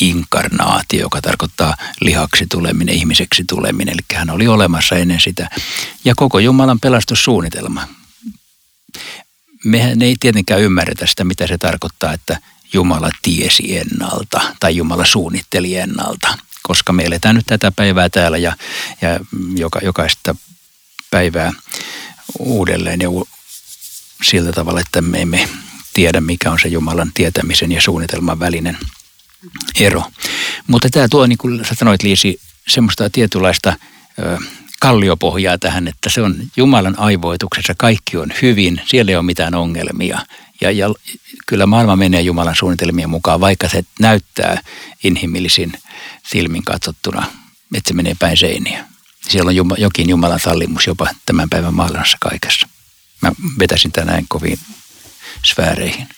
inkarnaatio, 0.00 1.00
joka 1.00 1.20
tarkoittaa 1.20 1.76
lihaksi 2.00 2.46
tuleminen, 2.46 2.94
ihmiseksi 2.94 3.44
tuleminen. 3.48 3.94
Eli 3.94 4.18
hän 4.18 4.30
oli 4.30 4.48
olemassa 4.48 4.96
ennen 4.96 5.20
sitä. 5.20 5.50
Ja 6.04 6.14
koko 6.14 6.38
Jumalan 6.38 6.80
pelastussuunnitelma. 6.80 7.88
Mehän 9.64 10.02
ei 10.02 10.16
tietenkään 10.20 10.60
ymmärretä 10.60 11.06
sitä, 11.06 11.24
mitä 11.24 11.46
se 11.46 11.58
tarkoittaa, 11.58 12.12
että 12.12 12.38
Jumala 12.72 13.10
tiesi 13.22 13.78
ennalta 13.78 14.40
tai 14.60 14.76
Jumala 14.76 15.04
suunnitteli 15.04 15.76
ennalta. 15.76 16.38
Koska 16.62 16.92
me 16.92 17.04
eletään 17.04 17.34
nyt 17.34 17.46
tätä 17.46 17.72
päivää 17.72 18.08
täällä 18.08 18.38
ja, 18.38 18.56
ja 19.02 19.20
joka, 19.56 19.80
jokaista 19.82 20.36
päivää 21.10 21.52
uudelleen 22.38 23.00
ja 23.00 23.08
sillä 24.22 24.52
tavalla, 24.52 24.80
että 24.80 25.02
me 25.02 25.22
emme 25.22 25.48
tiedä, 25.94 26.20
mikä 26.20 26.50
on 26.50 26.58
se 26.62 26.68
Jumalan 26.68 27.10
tietämisen 27.14 27.72
ja 27.72 27.80
suunnitelman 27.80 28.40
välinen– 28.40 28.78
ero. 29.80 30.02
Mutta 30.66 30.88
tämä 30.90 31.08
tuo, 31.08 31.26
niin 31.26 31.38
kuin 31.38 31.64
sä 31.64 31.74
sanoit 31.74 32.02
Liisi, 32.02 32.40
semmoista 32.68 33.10
tietynlaista 33.10 33.76
kalliopohjaa 34.84 35.58
tähän, 35.58 35.88
että 35.88 36.10
se 36.10 36.22
on 36.22 36.34
Jumalan 36.56 36.98
aivoituksessa, 36.98 37.74
kaikki 37.78 38.16
on 38.16 38.32
hyvin, 38.42 38.80
siellä 38.86 39.10
ei 39.10 39.16
ole 39.16 39.24
mitään 39.24 39.54
ongelmia. 39.54 40.18
Ja, 40.60 40.70
ja 40.70 40.94
kyllä 41.46 41.66
maailma 41.66 41.96
menee 41.96 42.20
Jumalan 42.20 42.56
suunnitelmien 42.56 43.10
mukaan, 43.10 43.40
vaikka 43.40 43.68
se 43.68 43.84
näyttää 44.00 44.60
inhimillisin 45.04 45.72
silmin 46.26 46.64
katsottuna, 46.64 47.26
että 47.74 47.88
se 47.88 47.94
menee 47.94 48.16
päin 48.18 48.36
seiniä. 48.36 48.84
Siellä 49.28 49.48
on 49.48 49.74
jokin 49.78 50.08
Jumalan 50.08 50.40
sallimus 50.40 50.86
jopa 50.86 51.08
tämän 51.26 51.50
päivän 51.50 51.74
maailmassa 51.74 52.18
kaikessa. 52.20 52.68
Mä 53.22 53.32
vetäisin 53.58 53.92
tämän 53.92 54.08
näin 54.08 54.26
koviin 54.28 54.58
sfääreihin. 55.44 56.08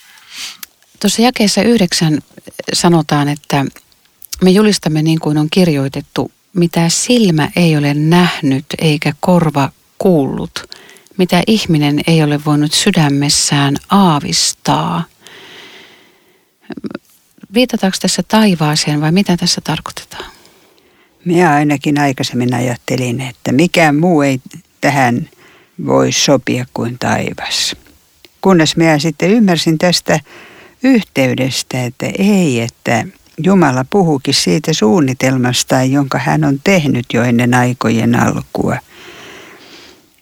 Tuossa 1.00 1.22
jakeessa 1.22 1.62
yhdeksän 1.62 2.18
sanotaan, 2.72 3.28
että 3.28 3.64
me 4.42 4.50
julistamme 4.50 5.02
niin 5.02 5.20
kuin 5.20 5.38
on 5.38 5.48
kirjoitettu, 5.50 6.30
mitä 6.56 6.88
silmä 6.88 7.50
ei 7.56 7.76
ole 7.76 7.94
nähnyt 7.94 8.66
eikä 8.78 9.12
korva 9.20 9.70
kuullut, 9.98 10.74
mitä 11.16 11.42
ihminen 11.46 12.00
ei 12.06 12.22
ole 12.22 12.44
voinut 12.44 12.72
sydämessään 12.72 13.76
aavistaa. 13.90 15.04
Viitataanko 17.54 17.96
tässä 18.00 18.22
taivaaseen 18.28 19.00
vai 19.00 19.12
mitä 19.12 19.36
tässä 19.36 19.60
tarkoitetaan? 19.64 20.30
Minä 21.24 21.50
ainakin 21.54 22.00
aikaisemmin 22.00 22.54
ajattelin, 22.54 23.20
että 23.20 23.52
mikään 23.52 23.96
muu 23.96 24.22
ei 24.22 24.40
tähän 24.80 25.28
voi 25.86 26.12
sopia 26.12 26.66
kuin 26.74 26.98
taivas. 26.98 27.76
Kunnes 28.40 28.76
minä 28.76 28.98
sitten 28.98 29.30
ymmärsin 29.30 29.78
tästä 29.78 30.20
yhteydestä, 30.82 31.84
että 31.84 32.06
ei, 32.18 32.60
että 32.60 33.06
Jumala 33.42 33.84
puhukin 33.90 34.34
siitä 34.34 34.72
suunnitelmasta, 34.72 35.82
jonka 35.82 36.18
hän 36.18 36.44
on 36.44 36.60
tehnyt 36.64 37.06
jo 37.14 37.22
ennen 37.22 37.54
aikojen 37.54 38.14
alkua. 38.14 38.76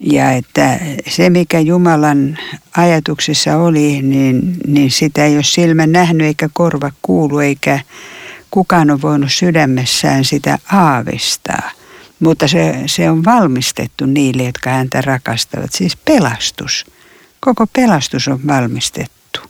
Ja 0.01 0.31
että 0.31 0.81
se, 1.09 1.31
mikä 1.31 1.61
Jumalan 1.61 2.39
ajatuksessa 2.77 3.57
oli, 3.57 4.03
niin, 4.03 4.57
niin 4.67 4.91
sitä 4.91 5.25
ei 5.25 5.35
ole 5.35 5.43
silmä 5.43 5.87
nähnyt 5.87 6.27
eikä 6.27 6.49
korva 6.53 6.91
kuulu, 7.03 7.39
eikä 7.39 7.81
kukaan 8.51 8.91
ole 8.91 9.03
voinut 9.03 9.33
sydämessään 9.33 10.25
sitä 10.25 10.59
aavistaa. 10.73 11.71
Mutta 12.21 12.49
se, 12.49 12.83
se 12.87 13.11
on 13.11 13.25
valmistettu 13.25 14.07
niille, 14.07 14.43
jotka 14.43 14.71
häntä 14.71 15.01
rakastavat. 15.01 15.73
Siis 15.73 15.97
pelastus. 15.97 16.87
Koko 17.41 17.67
pelastus 17.67 18.29
on 18.29 18.41
valmistettu. 18.47 19.41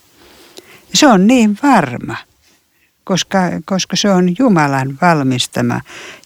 Se 0.94 1.06
on 1.06 1.26
niin 1.26 1.58
varma, 1.62 2.16
koska, 3.04 3.38
koska 3.64 3.96
se 3.96 4.10
on 4.10 4.34
Jumalan 4.38 4.98
valmistama. 5.02 5.80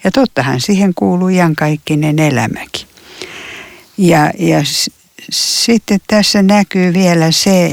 Ja 0.04 0.10
tottahan 0.10 0.60
siihen 0.60 0.94
kuuluu 0.94 1.28
iankaikkinen 1.28 2.18
elämäkin. 2.18 2.86
Ja, 3.98 4.30
ja 4.38 4.64
s- 4.64 4.90
sitten 5.30 5.98
tässä 6.06 6.42
näkyy 6.42 6.92
vielä 6.94 7.30
se 7.30 7.72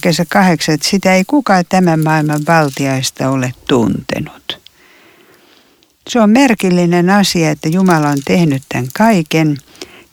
kesä 0.00 0.24
kahdeksan, 0.28 0.74
että 0.74 0.88
sitä 0.88 1.14
ei 1.14 1.24
kukaan 1.26 1.64
tämän 1.68 2.00
maailman 2.00 2.40
valtiaista 2.48 3.30
ole 3.30 3.54
tuntenut. 3.68 4.58
Se 6.08 6.20
on 6.20 6.30
merkillinen 6.30 7.10
asia, 7.10 7.50
että 7.50 7.68
Jumala 7.68 8.08
on 8.08 8.18
tehnyt 8.24 8.62
tämän 8.68 8.88
kaiken 8.94 9.56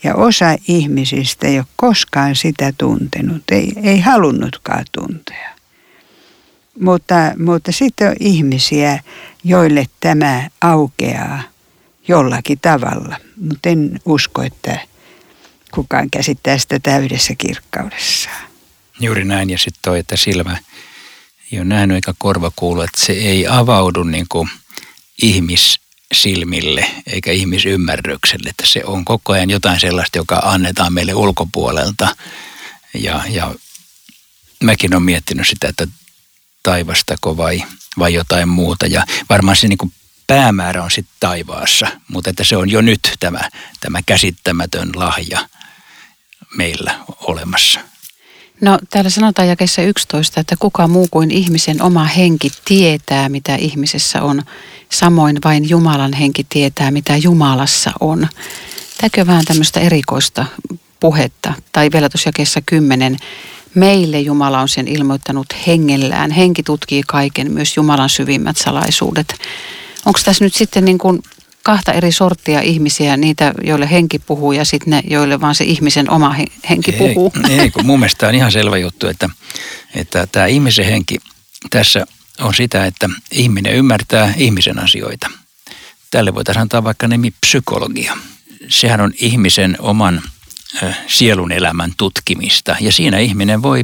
ja 0.04 0.16
osa 0.16 0.56
ihmisistä 0.68 1.48
ei 1.48 1.58
ole 1.58 1.66
koskaan 1.76 2.36
sitä 2.36 2.74
tuntenut, 2.78 3.44
ei, 3.52 3.74
ei 3.84 4.00
halunnutkaan 4.00 4.86
tuntea. 4.92 5.50
Mutta, 6.80 7.16
mutta 7.38 7.72
sitten 7.72 8.10
on 8.10 8.16
ihmisiä, 8.20 9.04
joille 9.44 9.86
tämä 10.00 10.50
aukeaa 10.62 11.42
jollakin 12.08 12.60
tavalla, 12.60 13.16
mutta 13.38 13.70
en 13.70 14.00
usko, 14.06 14.42
että 14.42 14.80
kukaan 15.72 16.10
käsittää 16.10 16.58
sitä 16.58 16.80
täydessä 16.80 17.36
kirkkaudessaan. 17.38 18.50
Juuri 19.00 19.26
näin 19.26 19.50
ja 19.50 19.58
sitten 19.58 19.80
toi, 19.82 20.00
että 20.00 20.18
silmä 20.18 20.58
ei 21.52 21.60
ole 21.60 21.66
nähnyt 21.66 21.96
eikä 21.96 22.14
korva 22.18 22.52
kuulu, 22.56 22.82
että 22.82 23.06
se 23.06 23.14
ei 23.14 23.48
avaudu 23.48 24.04
niin 24.04 24.26
kuin 24.30 24.50
ihmissilmille 25.22 26.86
eikä 27.08 27.32
ihmisymmärrykselle, 27.32 28.50
että 28.50 28.64
se 28.68 28.82
on 28.86 29.06
koko 29.06 29.34
ajan 29.34 29.50
jotain 29.50 29.80
sellaista, 29.80 30.18
joka 30.18 30.36
annetaan 30.36 30.94
meille 30.94 31.14
ulkopuolelta. 31.14 32.16
Ja, 32.94 33.24
ja 33.30 33.56
mäkin 34.64 34.94
olen 34.94 35.04
miettinyt 35.04 35.48
sitä, 35.48 35.68
että 35.68 35.88
taivastako 36.70 37.38
vai, 37.38 37.64
vai 38.00 38.14
jotain 38.14 38.50
muuta. 38.50 38.86
Ja 38.86 39.06
varmaan 39.30 39.56
se 39.56 39.68
niin 39.68 39.78
kuin 39.78 39.92
päämäärä 40.28 40.84
on 40.84 40.92
sitten 40.92 41.16
taivaassa, 41.20 41.88
mutta 42.08 42.30
että 42.30 42.44
se 42.44 42.58
on 42.58 42.70
jo 42.70 42.82
nyt 42.82 43.00
tämä, 43.20 43.50
tämä 43.80 44.00
käsittämätön 44.06 44.90
lahja 44.96 45.48
meillä 46.56 47.00
olemassa. 47.22 47.80
No 48.62 48.80
täällä 48.90 49.10
sanotaan 49.10 49.48
jakeessa 49.48 49.82
11, 49.82 50.40
että 50.40 50.56
kuka 50.60 50.88
muu 50.88 51.08
kuin 51.12 51.32
ihmisen 51.32 51.82
oma 51.82 52.04
henki 52.04 52.52
tietää, 52.66 53.30
mitä 53.30 53.56
ihmisessä 53.56 54.22
on. 54.22 54.44
Samoin 54.92 55.38
vain 55.44 55.70
Jumalan 55.70 56.14
henki 56.14 56.46
tietää, 56.50 56.92
mitä 56.92 57.18
Jumalassa 57.18 57.92
on. 58.00 58.28
Tämäkö 58.98 59.28
vähän 59.28 59.46
tämmöistä 59.46 59.80
erikoista 59.80 60.46
puhetta? 61.00 61.54
Tai 61.72 61.90
vielä 61.94 62.10
tuossa 62.10 62.28
jakeessa 62.28 62.62
10, 62.66 63.18
meille 63.76 64.20
Jumala 64.20 64.62
on 64.62 64.70
sen 64.70 64.88
ilmoittanut 64.88 65.48
hengellään. 65.68 66.32
Henki 66.32 66.64
tutkii 66.64 67.04
kaiken, 67.08 67.52
myös 67.52 67.78
Jumalan 67.78 68.10
syvimmät 68.10 68.58
salaisuudet. 68.58 69.36
Onko 70.06 70.20
tässä 70.26 70.46
nyt 70.46 70.54
sitten 70.54 70.86
niin 70.86 70.98
kuin 70.98 71.22
kahta 71.64 71.94
eri 71.94 72.12
sorttia 72.12 72.62
ihmisiä, 72.62 73.18
niitä, 73.18 73.54
joille 73.64 73.92
henki 73.92 74.20
puhuu 74.20 74.52
ja 74.52 74.66
sitten 74.66 74.90
ne, 74.92 75.02
joille 75.08 75.42
vaan 75.42 75.56
se 75.56 75.64
ihmisen 75.64 76.12
oma 76.12 76.36
henki 76.70 76.92
puhuu. 76.92 77.34
Ei, 77.50 77.60
ei 77.60 77.72
kun 77.72 77.86
mun 77.86 78.00
mielestä 78.00 78.28
on 78.28 78.36
ihan 78.36 78.52
selvä 78.52 78.78
juttu, 78.78 79.08
että, 79.08 79.30
että 79.96 80.28
tämä 80.28 80.46
ihmisen 80.46 80.86
henki 80.86 81.18
tässä 81.70 82.06
on 82.40 82.54
sitä, 82.54 82.86
että 82.86 83.10
ihminen 83.32 83.74
ymmärtää 83.74 84.34
ihmisen 84.38 84.80
asioita. 84.80 85.30
Tälle 86.12 86.36
voitaisiin 86.36 86.62
antaa 86.62 86.84
vaikka 86.84 87.08
nimi 87.08 87.34
psykologia. 87.42 88.18
Sehän 88.70 89.02
on 89.02 89.14
ihmisen 89.22 89.76
oman 89.80 90.22
sielun 91.08 91.52
elämän 91.52 91.94
tutkimista 91.98 92.76
ja 92.80 92.92
siinä 92.92 93.20
ihminen 93.20 93.62
voi 93.62 93.84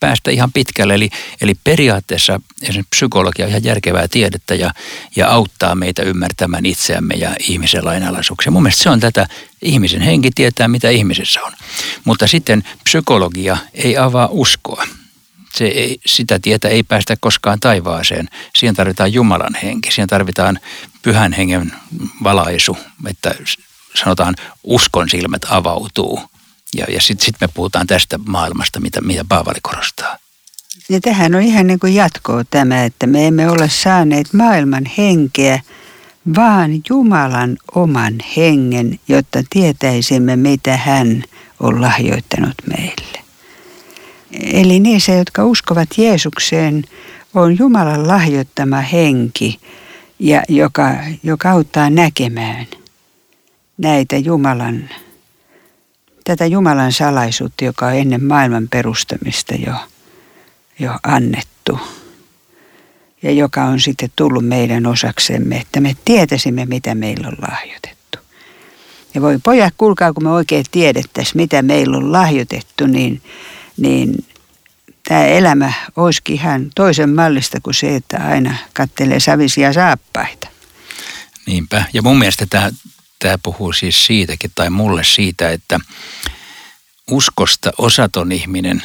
päästä 0.00 0.30
ihan 0.30 0.52
pitkälle. 0.52 0.94
Eli, 0.94 1.10
eli 1.40 1.54
periaatteessa 1.64 2.40
esimerkiksi 2.62 2.88
psykologia 2.90 3.44
on 3.44 3.50
ihan 3.50 3.64
järkevää 3.64 4.08
tiedettä 4.08 4.54
ja, 4.54 4.70
ja 5.16 5.28
auttaa 5.28 5.74
meitä 5.74 6.02
ymmärtämään 6.02 6.66
itseämme 6.66 7.14
ja 7.14 7.36
ihmisen 7.48 7.84
lainalaisuuksia. 7.84 8.52
Mun 8.52 8.62
mielestä 8.62 8.82
se 8.82 8.90
on 8.90 9.00
tätä, 9.00 9.26
ihmisen 9.62 10.00
henki 10.00 10.30
tietää 10.34 10.68
mitä 10.68 10.90
ihmisessä 10.90 11.42
on. 11.42 11.52
Mutta 12.04 12.26
sitten 12.26 12.64
psykologia 12.84 13.56
ei 13.74 13.96
avaa 13.96 14.28
uskoa. 14.30 14.86
Se 15.54 15.64
ei, 15.64 15.98
sitä 16.06 16.38
tietä 16.38 16.68
ei 16.68 16.82
päästä 16.82 17.16
koskaan 17.20 17.60
taivaaseen. 17.60 18.28
Siihen 18.56 18.74
tarvitaan 18.74 19.12
Jumalan 19.12 19.54
henki, 19.62 19.90
siihen 19.90 20.08
tarvitaan 20.08 20.58
pyhän 21.02 21.32
hengen 21.32 21.72
valaisu, 22.22 22.78
että 23.06 23.34
sanotaan 23.94 24.34
uskon 24.64 25.08
silmät 25.08 25.42
avautuu– 25.48 26.20
ja, 26.74 26.84
ja 26.88 27.00
sitten 27.00 27.24
sit 27.24 27.36
me 27.40 27.48
puhutaan 27.54 27.86
tästä 27.86 28.18
maailmasta, 28.26 28.80
mitä, 28.80 29.00
mitä 29.00 29.24
Paavali 29.28 29.58
korostaa. 29.62 30.18
Ja 30.88 31.00
tähän 31.00 31.34
on 31.34 31.42
ihan 31.42 31.66
niin 31.66 31.78
kuin 31.78 31.94
jatkoa 31.94 32.44
tämä, 32.50 32.84
että 32.84 33.06
me 33.06 33.26
emme 33.26 33.50
ole 33.50 33.68
saaneet 33.68 34.32
maailman 34.32 34.84
henkeä, 34.98 35.60
vaan 36.36 36.70
Jumalan 36.90 37.56
oman 37.74 38.14
hengen, 38.36 38.98
jotta 39.08 39.42
tietäisimme, 39.50 40.36
mitä 40.36 40.76
hän 40.76 41.24
on 41.60 41.80
lahjoittanut 41.80 42.54
meille. 42.66 43.18
Eli 44.42 44.80
niissä, 44.80 45.12
jotka 45.12 45.44
uskovat 45.44 45.88
Jeesukseen, 45.96 46.84
on 47.34 47.58
Jumalan 47.58 48.08
lahjoittama 48.08 48.80
henki, 48.80 49.60
ja 50.18 50.42
joka, 50.48 50.90
joka 51.22 51.50
auttaa 51.50 51.90
näkemään 51.90 52.66
näitä 53.78 54.16
Jumalan 54.16 54.90
tätä 56.24 56.46
Jumalan 56.46 56.92
salaisuutta, 56.92 57.64
joka 57.64 57.86
on 57.86 57.94
ennen 57.94 58.24
maailman 58.24 58.68
perustamista 58.70 59.54
jo, 59.54 59.74
jo 60.78 60.98
annettu 61.02 61.78
ja 63.22 63.30
joka 63.30 63.64
on 63.64 63.80
sitten 63.80 64.12
tullut 64.16 64.46
meidän 64.46 64.86
osaksemme, 64.86 65.56
että 65.56 65.80
me 65.80 65.96
tietäisimme, 66.04 66.66
mitä 66.66 66.94
meillä 66.94 67.28
on 67.28 67.36
lahjoitettu. 67.50 68.18
Ja 69.14 69.20
voi 69.20 69.38
pojat, 69.42 69.74
kuulkaa, 69.78 70.12
kun 70.12 70.22
me 70.22 70.30
oikein 70.30 70.64
tiedettäisiin, 70.70 71.36
mitä 71.36 71.62
meillä 71.62 71.96
on 71.96 72.12
lahjoitettu, 72.12 72.86
niin, 72.86 73.22
niin 73.76 74.24
tämä 75.08 75.24
elämä 75.24 75.72
olisikin 75.96 76.36
ihan 76.36 76.70
toisen 76.74 77.10
mallista 77.10 77.58
kuin 77.62 77.74
se, 77.74 77.96
että 77.96 78.16
aina 78.28 78.56
kattelee 78.72 79.20
savisia 79.20 79.72
saappaita. 79.72 80.48
Niinpä. 81.46 81.84
Ja 81.92 82.02
mun 82.02 82.18
mielestä 82.18 82.46
tämä 82.50 82.70
tämä 83.24 83.38
puhuu 83.42 83.72
siis 83.72 84.06
siitäkin, 84.06 84.50
tai 84.54 84.70
mulle 84.70 85.04
siitä, 85.04 85.50
että 85.50 85.80
uskosta 87.10 87.72
osaton 87.78 88.32
ihminen 88.32 88.82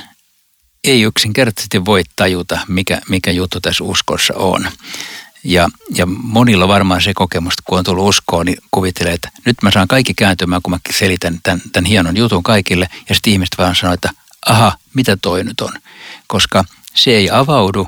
ei 0.84 1.02
yksinkertaisesti 1.02 1.86
voi 1.86 2.04
tajuta, 2.16 2.60
mikä, 2.68 3.02
mikä 3.10 3.32
juttu 3.32 3.62
tässä 3.62 3.84
uskossa 3.84 4.34
on. 4.38 4.72
Ja, 5.44 5.70
ja 5.96 6.06
monilla 6.06 6.68
varmaan 6.68 7.02
se 7.02 7.12
kokemus, 7.16 7.54
kun 7.66 7.78
on 7.78 7.84
tullut 7.84 8.10
uskoon, 8.10 8.46
niin 8.46 8.58
kuvittelee, 8.72 9.14
että 9.14 9.30
nyt 9.46 9.58
mä 9.64 9.72
saan 9.72 9.88
kaikki 9.88 10.14
kääntymään, 10.14 10.62
kun 10.62 10.72
mä 10.72 10.80
selitän 10.98 11.40
tämän, 11.44 11.62
tämän 11.72 11.86
hienon 11.86 12.18
jutun 12.18 12.44
kaikille. 12.44 12.90
Ja 13.10 13.16
sitten 13.16 13.34
ihmiset 13.34 13.56
vaan 13.58 13.76
sanoo, 13.76 13.94
että 13.94 14.10
aha, 14.46 14.78
mitä 14.94 15.18
toi 15.22 15.44
nyt 15.44 15.62
on? 15.62 15.74
Koska 16.28 16.64
se 16.96 17.12
ei 17.12 17.30
avaudu 17.30 17.88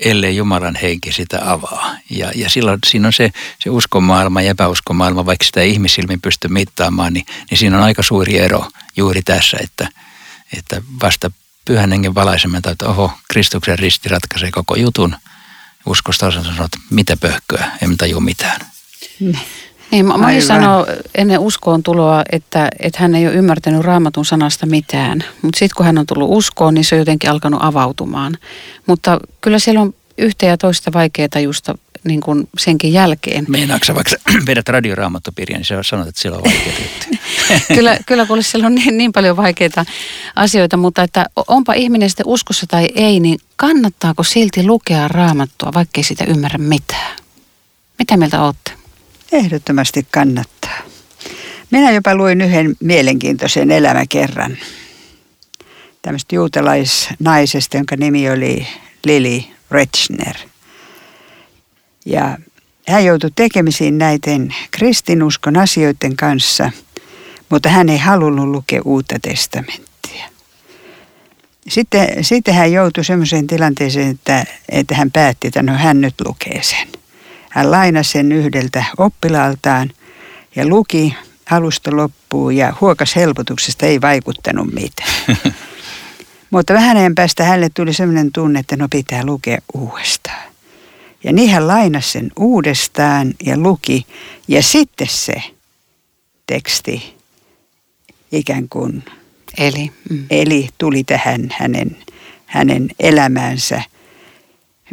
ellei 0.00 0.36
Jumalan 0.36 0.76
henki 0.76 1.12
sitä 1.12 1.52
avaa. 1.52 1.96
Ja, 2.10 2.32
ja 2.34 2.48
silloin 2.48 2.78
siinä 2.86 3.06
on 3.06 3.12
se, 3.12 3.32
se 3.58 3.70
uskomaailma 3.70 4.42
ja 4.42 4.50
epäuskomaailma, 4.50 5.26
vaikka 5.26 5.44
sitä 5.44 5.62
ihmisilmin 5.62 6.20
pysty 6.20 6.48
mittaamaan, 6.48 7.12
niin, 7.12 7.26
niin 7.50 7.58
siinä 7.58 7.76
on 7.76 7.82
aika 7.82 8.02
suuri 8.02 8.38
ero 8.38 8.70
juuri 8.96 9.22
tässä, 9.22 9.56
että, 9.60 9.88
että 10.58 10.82
vasta 11.02 11.30
pyhän 11.64 11.92
hengen 11.92 12.14
valaisemaan, 12.14 12.62
että 12.70 12.88
oho, 12.88 13.12
Kristuksen 13.28 13.78
risti 13.78 14.08
ratkaisee 14.08 14.50
koko 14.50 14.76
jutun. 14.76 15.16
Uskosta 15.86 16.26
osa 16.26 16.44
sanoo, 16.44 16.64
että 16.64 16.78
mitä 16.90 17.16
pöhköä, 17.16 17.70
en 17.82 17.96
tajua 17.96 18.20
mitään. 18.20 18.60
Niin, 19.90 20.06
moni 20.06 20.40
sanoo 20.40 20.86
ennen 21.14 21.38
uskoon 21.38 21.82
tuloa, 21.82 22.22
että, 22.32 22.68
että 22.80 22.98
hän 23.00 23.14
ei 23.14 23.26
ole 23.26 23.34
ymmärtänyt 23.34 23.82
raamatun 23.82 24.24
sanasta 24.24 24.66
mitään. 24.66 25.24
Mutta 25.42 25.58
sitten 25.58 25.76
kun 25.76 25.86
hän 25.86 25.98
on 25.98 26.06
tullut 26.06 26.28
uskoon, 26.30 26.74
niin 26.74 26.84
se 26.84 26.94
on 26.94 26.98
jotenkin 26.98 27.30
alkanut 27.30 27.60
avautumaan. 27.62 28.38
Mutta 28.86 29.18
kyllä 29.40 29.58
siellä 29.58 29.80
on 29.80 29.94
yhtä 30.18 30.46
ja 30.46 30.56
toista 30.56 30.92
vaikeaa 30.92 31.28
tajusta 31.28 31.74
niin 32.04 32.20
kuin 32.20 32.48
senkin 32.58 32.92
jälkeen. 32.92 33.44
Meinaatko 33.48 33.94
vaikka 33.94 34.16
vedät 34.46 34.68
radioraamattopiiriä, 34.68 35.56
niin 35.56 35.84
sanot, 35.84 36.08
että 36.08 36.20
siellä 36.20 36.38
on 36.38 36.44
vaikeita 36.44 37.06
kyllä, 37.74 37.98
kyllä 38.06 38.26
kuule, 38.26 38.42
siellä 38.42 38.66
on 38.66 38.74
niin, 38.74 38.96
niin 38.96 39.12
paljon 39.12 39.36
vaikeita 39.36 39.84
asioita, 40.36 40.76
mutta 40.76 41.02
että 41.02 41.26
onpa 41.48 41.72
ihminen 41.72 42.10
sitten 42.10 42.26
uskossa 42.26 42.66
tai 42.66 42.88
ei, 42.94 43.20
niin 43.20 43.38
kannattaako 43.56 44.22
silti 44.22 44.66
lukea 44.66 45.08
raamattua, 45.08 45.70
vaikkei 45.74 46.04
sitä 46.04 46.24
ymmärrä 46.24 46.58
mitään? 46.58 47.16
Mitä 47.98 48.16
mieltä 48.16 48.42
olette? 48.42 48.75
Ehdottomasti 49.32 50.06
kannattaa. 50.10 50.78
Minä 51.70 51.90
jopa 51.90 52.14
luin 52.14 52.40
yhden 52.40 52.76
mielenkiintoisen 52.80 53.70
elämäkerran 53.70 54.58
tämmöistä 56.02 56.34
juutalaisnaisesta, 56.34 57.76
jonka 57.76 57.96
nimi 57.96 58.30
oli 58.30 58.66
Lili 59.04 59.50
Rechner. 59.70 60.36
Ja 62.04 62.38
hän 62.88 63.04
joutui 63.04 63.30
tekemisiin 63.36 63.98
näiden 63.98 64.54
kristinuskon 64.70 65.56
asioiden 65.56 66.16
kanssa, 66.16 66.70
mutta 67.50 67.68
hän 67.68 67.88
ei 67.88 67.98
halunnut 67.98 68.48
lukea 68.48 68.82
uutta 68.84 69.18
testamenttia. 69.22 70.28
Sitten, 71.68 72.24
sitten 72.24 72.54
hän 72.54 72.72
joutui 72.72 73.04
semmoiseen 73.04 73.46
tilanteeseen, 73.46 74.10
että, 74.10 74.44
että 74.68 74.94
hän 74.94 75.10
päätti, 75.10 75.48
että 75.48 75.62
no 75.62 75.72
hän 75.72 76.00
nyt 76.00 76.14
lukee 76.24 76.62
sen. 76.62 76.88
Hän 77.56 77.70
lainasi 77.70 78.10
sen 78.10 78.32
yhdeltä 78.32 78.84
oppilaaltaan 78.98 79.90
ja 80.56 80.66
luki 80.66 81.14
alusta 81.50 81.96
loppuun 81.96 82.56
ja 82.56 82.74
huokas 82.80 83.16
helpotuksesta 83.16 83.86
ei 83.86 84.00
vaikuttanut 84.00 84.72
mitään. 84.72 85.10
Mutta 86.50 86.74
vähän 86.74 86.96
ajan 86.96 87.14
päästä 87.14 87.44
hänelle 87.44 87.68
tuli 87.74 87.92
sellainen 87.92 88.32
tunne, 88.32 88.60
että 88.60 88.76
no 88.76 88.88
pitää 88.90 89.24
lukea 89.24 89.58
uudestaan. 89.74 90.52
Ja 91.24 91.32
niin 91.32 91.50
hän 91.50 91.68
lainasi 91.68 92.10
sen 92.10 92.30
uudestaan 92.38 93.34
ja 93.44 93.58
luki. 93.58 94.06
Ja 94.48 94.62
sitten 94.62 95.08
se 95.10 95.42
teksti 96.46 97.16
ikään 98.32 98.68
kuin 98.68 99.04
Eli. 99.58 99.92
Mm. 100.10 100.26
eli 100.30 100.68
tuli 100.78 101.04
tähän 101.04 101.48
hänen, 101.52 101.96
hänen 102.46 102.88
elämäänsä. 103.00 103.82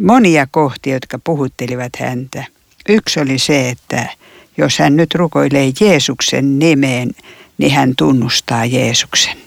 Monia 0.01 0.47
kohtia, 0.51 0.93
jotka 0.93 1.19
puhuttelivat 1.23 1.91
häntä. 1.99 2.52
Yksi 2.89 3.19
oli 3.19 3.39
se, 3.39 3.69
että 3.69 4.09
jos 4.57 4.79
hän 4.79 4.95
nyt 4.95 5.15
rukoilee 5.15 5.71
Jeesuksen 5.79 6.59
nimeen, 6.59 7.11
niin 7.57 7.71
hän 7.71 7.93
tunnustaa 7.97 8.65
Jeesuksen. 8.65 9.37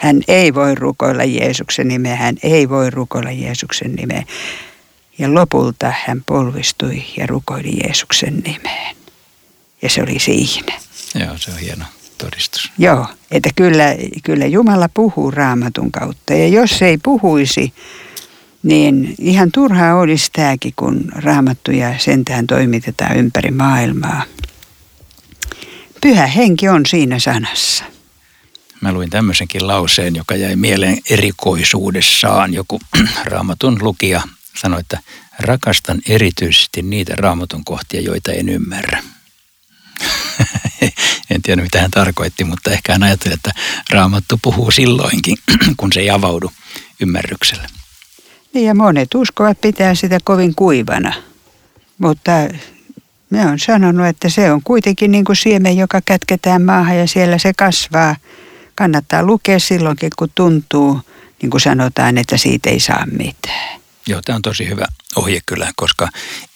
Hän 0.00 0.20
ei 0.28 0.54
voi 0.54 0.74
rukoilla 0.74 1.24
Jeesuksen 1.24 1.88
nimeä, 1.88 2.16
hän 2.16 2.36
ei 2.42 2.68
voi 2.68 2.90
rukoilla 2.90 3.30
Jeesuksen 3.30 3.94
nimeä. 3.94 4.22
Ja 5.18 5.34
lopulta 5.34 5.92
hän 6.06 6.22
polvistui 6.26 7.04
ja 7.16 7.26
rukoili 7.26 7.76
Jeesuksen 7.84 8.36
nimeen. 8.36 8.96
Ja 9.82 9.90
se 9.90 10.02
oli 10.02 10.18
siinä. 10.18 10.72
Joo, 11.14 11.38
se 11.38 11.50
on 11.50 11.58
hieno 11.58 11.84
todistus. 12.18 12.72
Joo, 12.78 13.06
että 13.30 13.50
kyllä, 13.56 13.84
kyllä 14.24 14.46
Jumala 14.46 14.88
puhuu 14.94 15.30
raamatun 15.30 15.92
kautta. 15.92 16.34
Ja 16.34 16.48
jos 16.48 16.82
ei 16.82 16.98
puhuisi, 16.98 17.72
niin 18.68 19.14
ihan 19.18 19.52
turhaa 19.52 19.94
olisi 19.94 20.30
tämäkin, 20.32 20.72
kun 20.76 21.04
raamattuja 21.14 21.98
sentään 21.98 22.46
toimitetaan 22.46 23.16
ympäri 23.16 23.50
maailmaa. 23.50 24.22
Pyhä 26.00 26.26
henki 26.26 26.68
on 26.68 26.86
siinä 26.86 27.18
sanassa. 27.18 27.84
Mä 28.80 28.92
luin 28.92 29.10
tämmöisenkin 29.10 29.66
lauseen, 29.66 30.16
joka 30.16 30.36
jäi 30.36 30.56
mieleen 30.56 30.98
erikoisuudessaan. 31.10 32.54
Joku 32.54 32.80
raamatun 33.24 33.78
lukija 33.80 34.22
sanoi, 34.56 34.80
että 34.80 34.98
rakastan 35.38 35.98
erityisesti 36.08 36.82
niitä 36.82 37.14
raamatun 37.16 37.64
kohtia, 37.64 38.00
joita 38.00 38.32
en 38.32 38.48
ymmärrä. 38.48 39.02
en 41.30 41.42
tiedä 41.42 41.62
mitä 41.62 41.80
hän 41.80 41.90
tarkoitti, 41.90 42.44
mutta 42.44 42.70
ehkä 42.70 42.92
hän 42.92 43.02
ajatteli, 43.02 43.34
että 43.34 43.52
raamattu 43.90 44.38
puhuu 44.42 44.70
silloinkin, 44.70 45.38
kun 45.76 45.92
se 45.92 46.00
ei 46.00 46.10
avaudu 46.10 46.52
ymmärrykselle. 47.00 47.68
Niin 48.54 48.66
ja 48.66 48.74
monet 48.74 49.14
uskovat 49.14 49.60
pitää 49.60 49.94
sitä 49.94 50.18
kovin 50.24 50.54
kuivana. 50.54 51.12
Mutta 51.98 52.32
me 53.30 53.46
on 53.46 53.58
sanonut, 53.58 54.06
että 54.06 54.28
se 54.28 54.52
on 54.52 54.62
kuitenkin 54.62 55.10
niin 55.10 55.24
kuin 55.24 55.36
siemen, 55.36 55.76
joka 55.76 56.00
kätketään 56.04 56.62
maahan 56.62 56.98
ja 56.98 57.06
siellä 57.06 57.38
se 57.38 57.52
kasvaa. 57.56 58.16
Kannattaa 58.74 59.22
lukea 59.22 59.58
silloinkin, 59.58 60.10
kun 60.18 60.28
tuntuu, 60.34 61.00
niin 61.42 61.50
kuin 61.50 61.60
sanotaan, 61.60 62.18
että 62.18 62.36
siitä 62.36 62.70
ei 62.70 62.80
saa 62.80 63.06
mitään. 63.06 63.80
Joo, 64.06 64.22
tämä 64.24 64.36
on 64.36 64.42
tosi 64.42 64.68
hyvä 64.68 64.84
ohje 65.16 65.40
kyllä, 65.46 65.72
koska 65.76 66.08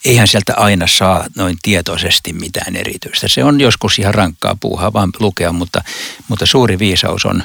eihän 0.05 0.27
sieltä 0.27 0.53
aina 0.57 0.87
saa 0.87 1.25
noin 1.35 1.57
tietoisesti 1.61 2.33
mitään 2.33 2.75
erityistä. 2.75 3.27
Se 3.27 3.43
on 3.43 3.61
joskus 3.61 3.99
ihan 3.99 4.13
rankkaa 4.13 4.57
puuhaa 4.59 4.93
vaan 4.93 5.09
lukea, 5.19 5.51
mutta, 5.51 5.83
mutta 6.27 6.45
suuri 6.45 6.79
viisaus 6.79 7.25
on 7.25 7.43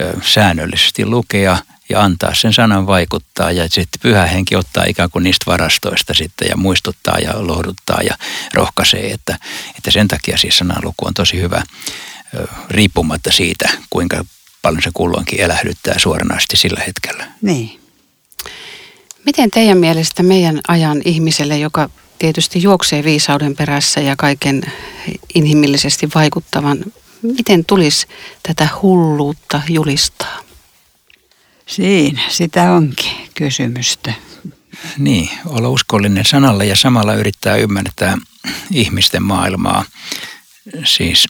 ö, 0.00 0.12
säännöllisesti 0.22 1.06
lukea 1.06 1.56
ja 1.90 2.02
antaa 2.02 2.34
sen 2.34 2.52
sanan 2.52 2.86
vaikuttaa 2.86 3.52
ja 3.52 3.62
sitten 3.62 4.00
pyhä 4.02 4.26
henki 4.26 4.56
ottaa 4.56 4.84
ikään 4.88 5.10
kuin 5.10 5.22
niistä 5.22 5.46
varastoista 5.46 6.14
sitten 6.14 6.48
ja 6.48 6.56
muistuttaa 6.56 7.18
ja 7.18 7.46
lohduttaa 7.46 8.00
ja 8.02 8.14
rohkaisee, 8.54 9.10
että, 9.10 9.38
että 9.76 9.90
sen 9.90 10.08
takia 10.08 10.38
siis 10.38 10.58
sanan 10.58 10.84
luku 10.84 11.06
on 11.06 11.14
tosi 11.14 11.40
hyvä 11.40 11.62
riippumatta 12.70 13.32
siitä, 13.32 13.68
kuinka 13.90 14.24
paljon 14.62 14.82
se 14.82 14.90
kulloinkin 14.94 15.40
elähdyttää 15.40 15.98
suoranaisesti 15.98 16.56
sillä 16.56 16.82
hetkellä. 16.86 17.26
Niin. 17.42 17.80
Miten 19.26 19.50
teidän 19.50 19.78
mielestä 19.78 20.22
meidän 20.22 20.60
ajan 20.68 21.02
ihmiselle, 21.04 21.58
joka 21.58 21.90
tietysti 22.18 22.62
juoksee 22.62 23.04
viisauden 23.04 23.56
perässä 23.56 24.00
ja 24.00 24.16
kaiken 24.16 24.62
inhimillisesti 25.34 26.08
vaikuttavan, 26.14 26.84
miten 27.22 27.64
tulisi 27.64 28.06
tätä 28.42 28.68
hulluutta 28.82 29.62
julistaa? 29.68 30.49
Siinä, 31.70 32.22
sitä 32.28 32.72
onkin 32.72 33.12
kysymystä. 33.34 34.14
Niin, 34.98 35.30
olla 35.46 35.68
uskollinen 35.68 36.24
sanalla 36.24 36.64
ja 36.64 36.76
samalla 36.76 37.14
yrittää 37.14 37.56
ymmärtää 37.56 38.18
ihmisten 38.70 39.22
maailmaa. 39.22 39.84
Siis 40.84 41.28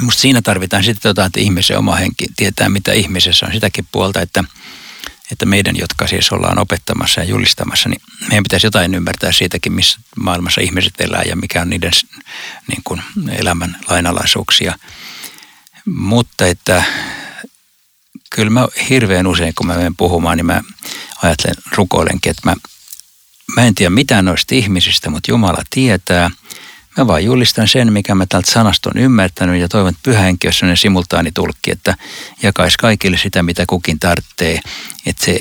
musta 0.00 0.20
siinä 0.20 0.42
tarvitaan 0.42 0.84
sitten 0.84 1.10
jotain, 1.10 1.26
että 1.26 1.40
ihmisen 1.40 1.78
oma 1.78 1.96
henki 1.96 2.26
tietää, 2.36 2.68
mitä 2.68 2.92
ihmisessä 2.92 3.46
on 3.46 3.52
sitäkin 3.52 3.86
puolta, 3.92 4.20
että, 4.20 4.44
että 5.32 5.46
meidän, 5.46 5.76
jotka 5.76 6.06
siis 6.06 6.32
ollaan 6.32 6.58
opettamassa 6.58 7.20
ja 7.20 7.26
julistamassa, 7.26 7.88
niin 7.88 8.02
meidän 8.28 8.42
pitäisi 8.42 8.66
jotain 8.66 8.94
ymmärtää 8.94 9.32
siitäkin, 9.32 9.72
missä 9.72 9.98
maailmassa 10.16 10.60
ihmiset 10.60 11.00
elää 11.00 11.22
ja 11.26 11.36
mikä 11.36 11.62
on 11.62 11.70
niiden 11.70 11.92
niin 12.68 12.82
kuin, 12.84 13.02
elämän 13.30 13.76
lainalaisuuksia. 13.88 14.78
Mutta 15.86 16.46
että 16.46 16.84
kyllä 18.34 18.50
mä 18.50 18.68
hirveän 18.88 19.26
usein, 19.26 19.52
kun 19.54 19.66
mä 19.66 19.74
menen 19.74 19.96
puhumaan, 19.96 20.36
niin 20.36 20.46
mä 20.46 20.62
ajattelen, 21.22 21.56
rukoilenkin, 21.76 22.30
että 22.30 22.42
mä, 22.44 22.54
mä 23.56 23.66
en 23.66 23.74
tiedä 23.74 23.90
mitään 23.90 24.24
noista 24.24 24.54
ihmisistä, 24.54 25.10
mutta 25.10 25.30
Jumala 25.30 25.62
tietää. 25.70 26.30
Mä 26.96 27.06
vaan 27.06 27.24
julistan 27.24 27.68
sen, 27.68 27.92
mikä 27.92 28.14
mä 28.14 28.26
tältä 28.28 28.50
sanasta 28.50 28.90
on 28.94 29.02
ymmärtänyt 29.02 29.60
ja 29.60 29.68
toivon, 29.68 29.88
että 29.88 30.00
pyhä 30.02 30.20
henki 30.20 30.48
on 30.48 30.76
simultaanitulkki, 30.76 31.70
että 31.70 31.96
jakaisi 32.42 32.78
kaikille 32.78 33.18
sitä, 33.18 33.42
mitä 33.42 33.64
kukin 33.66 33.98
tarvitsee. 33.98 34.60
Että 35.06 35.24
se, 35.24 35.40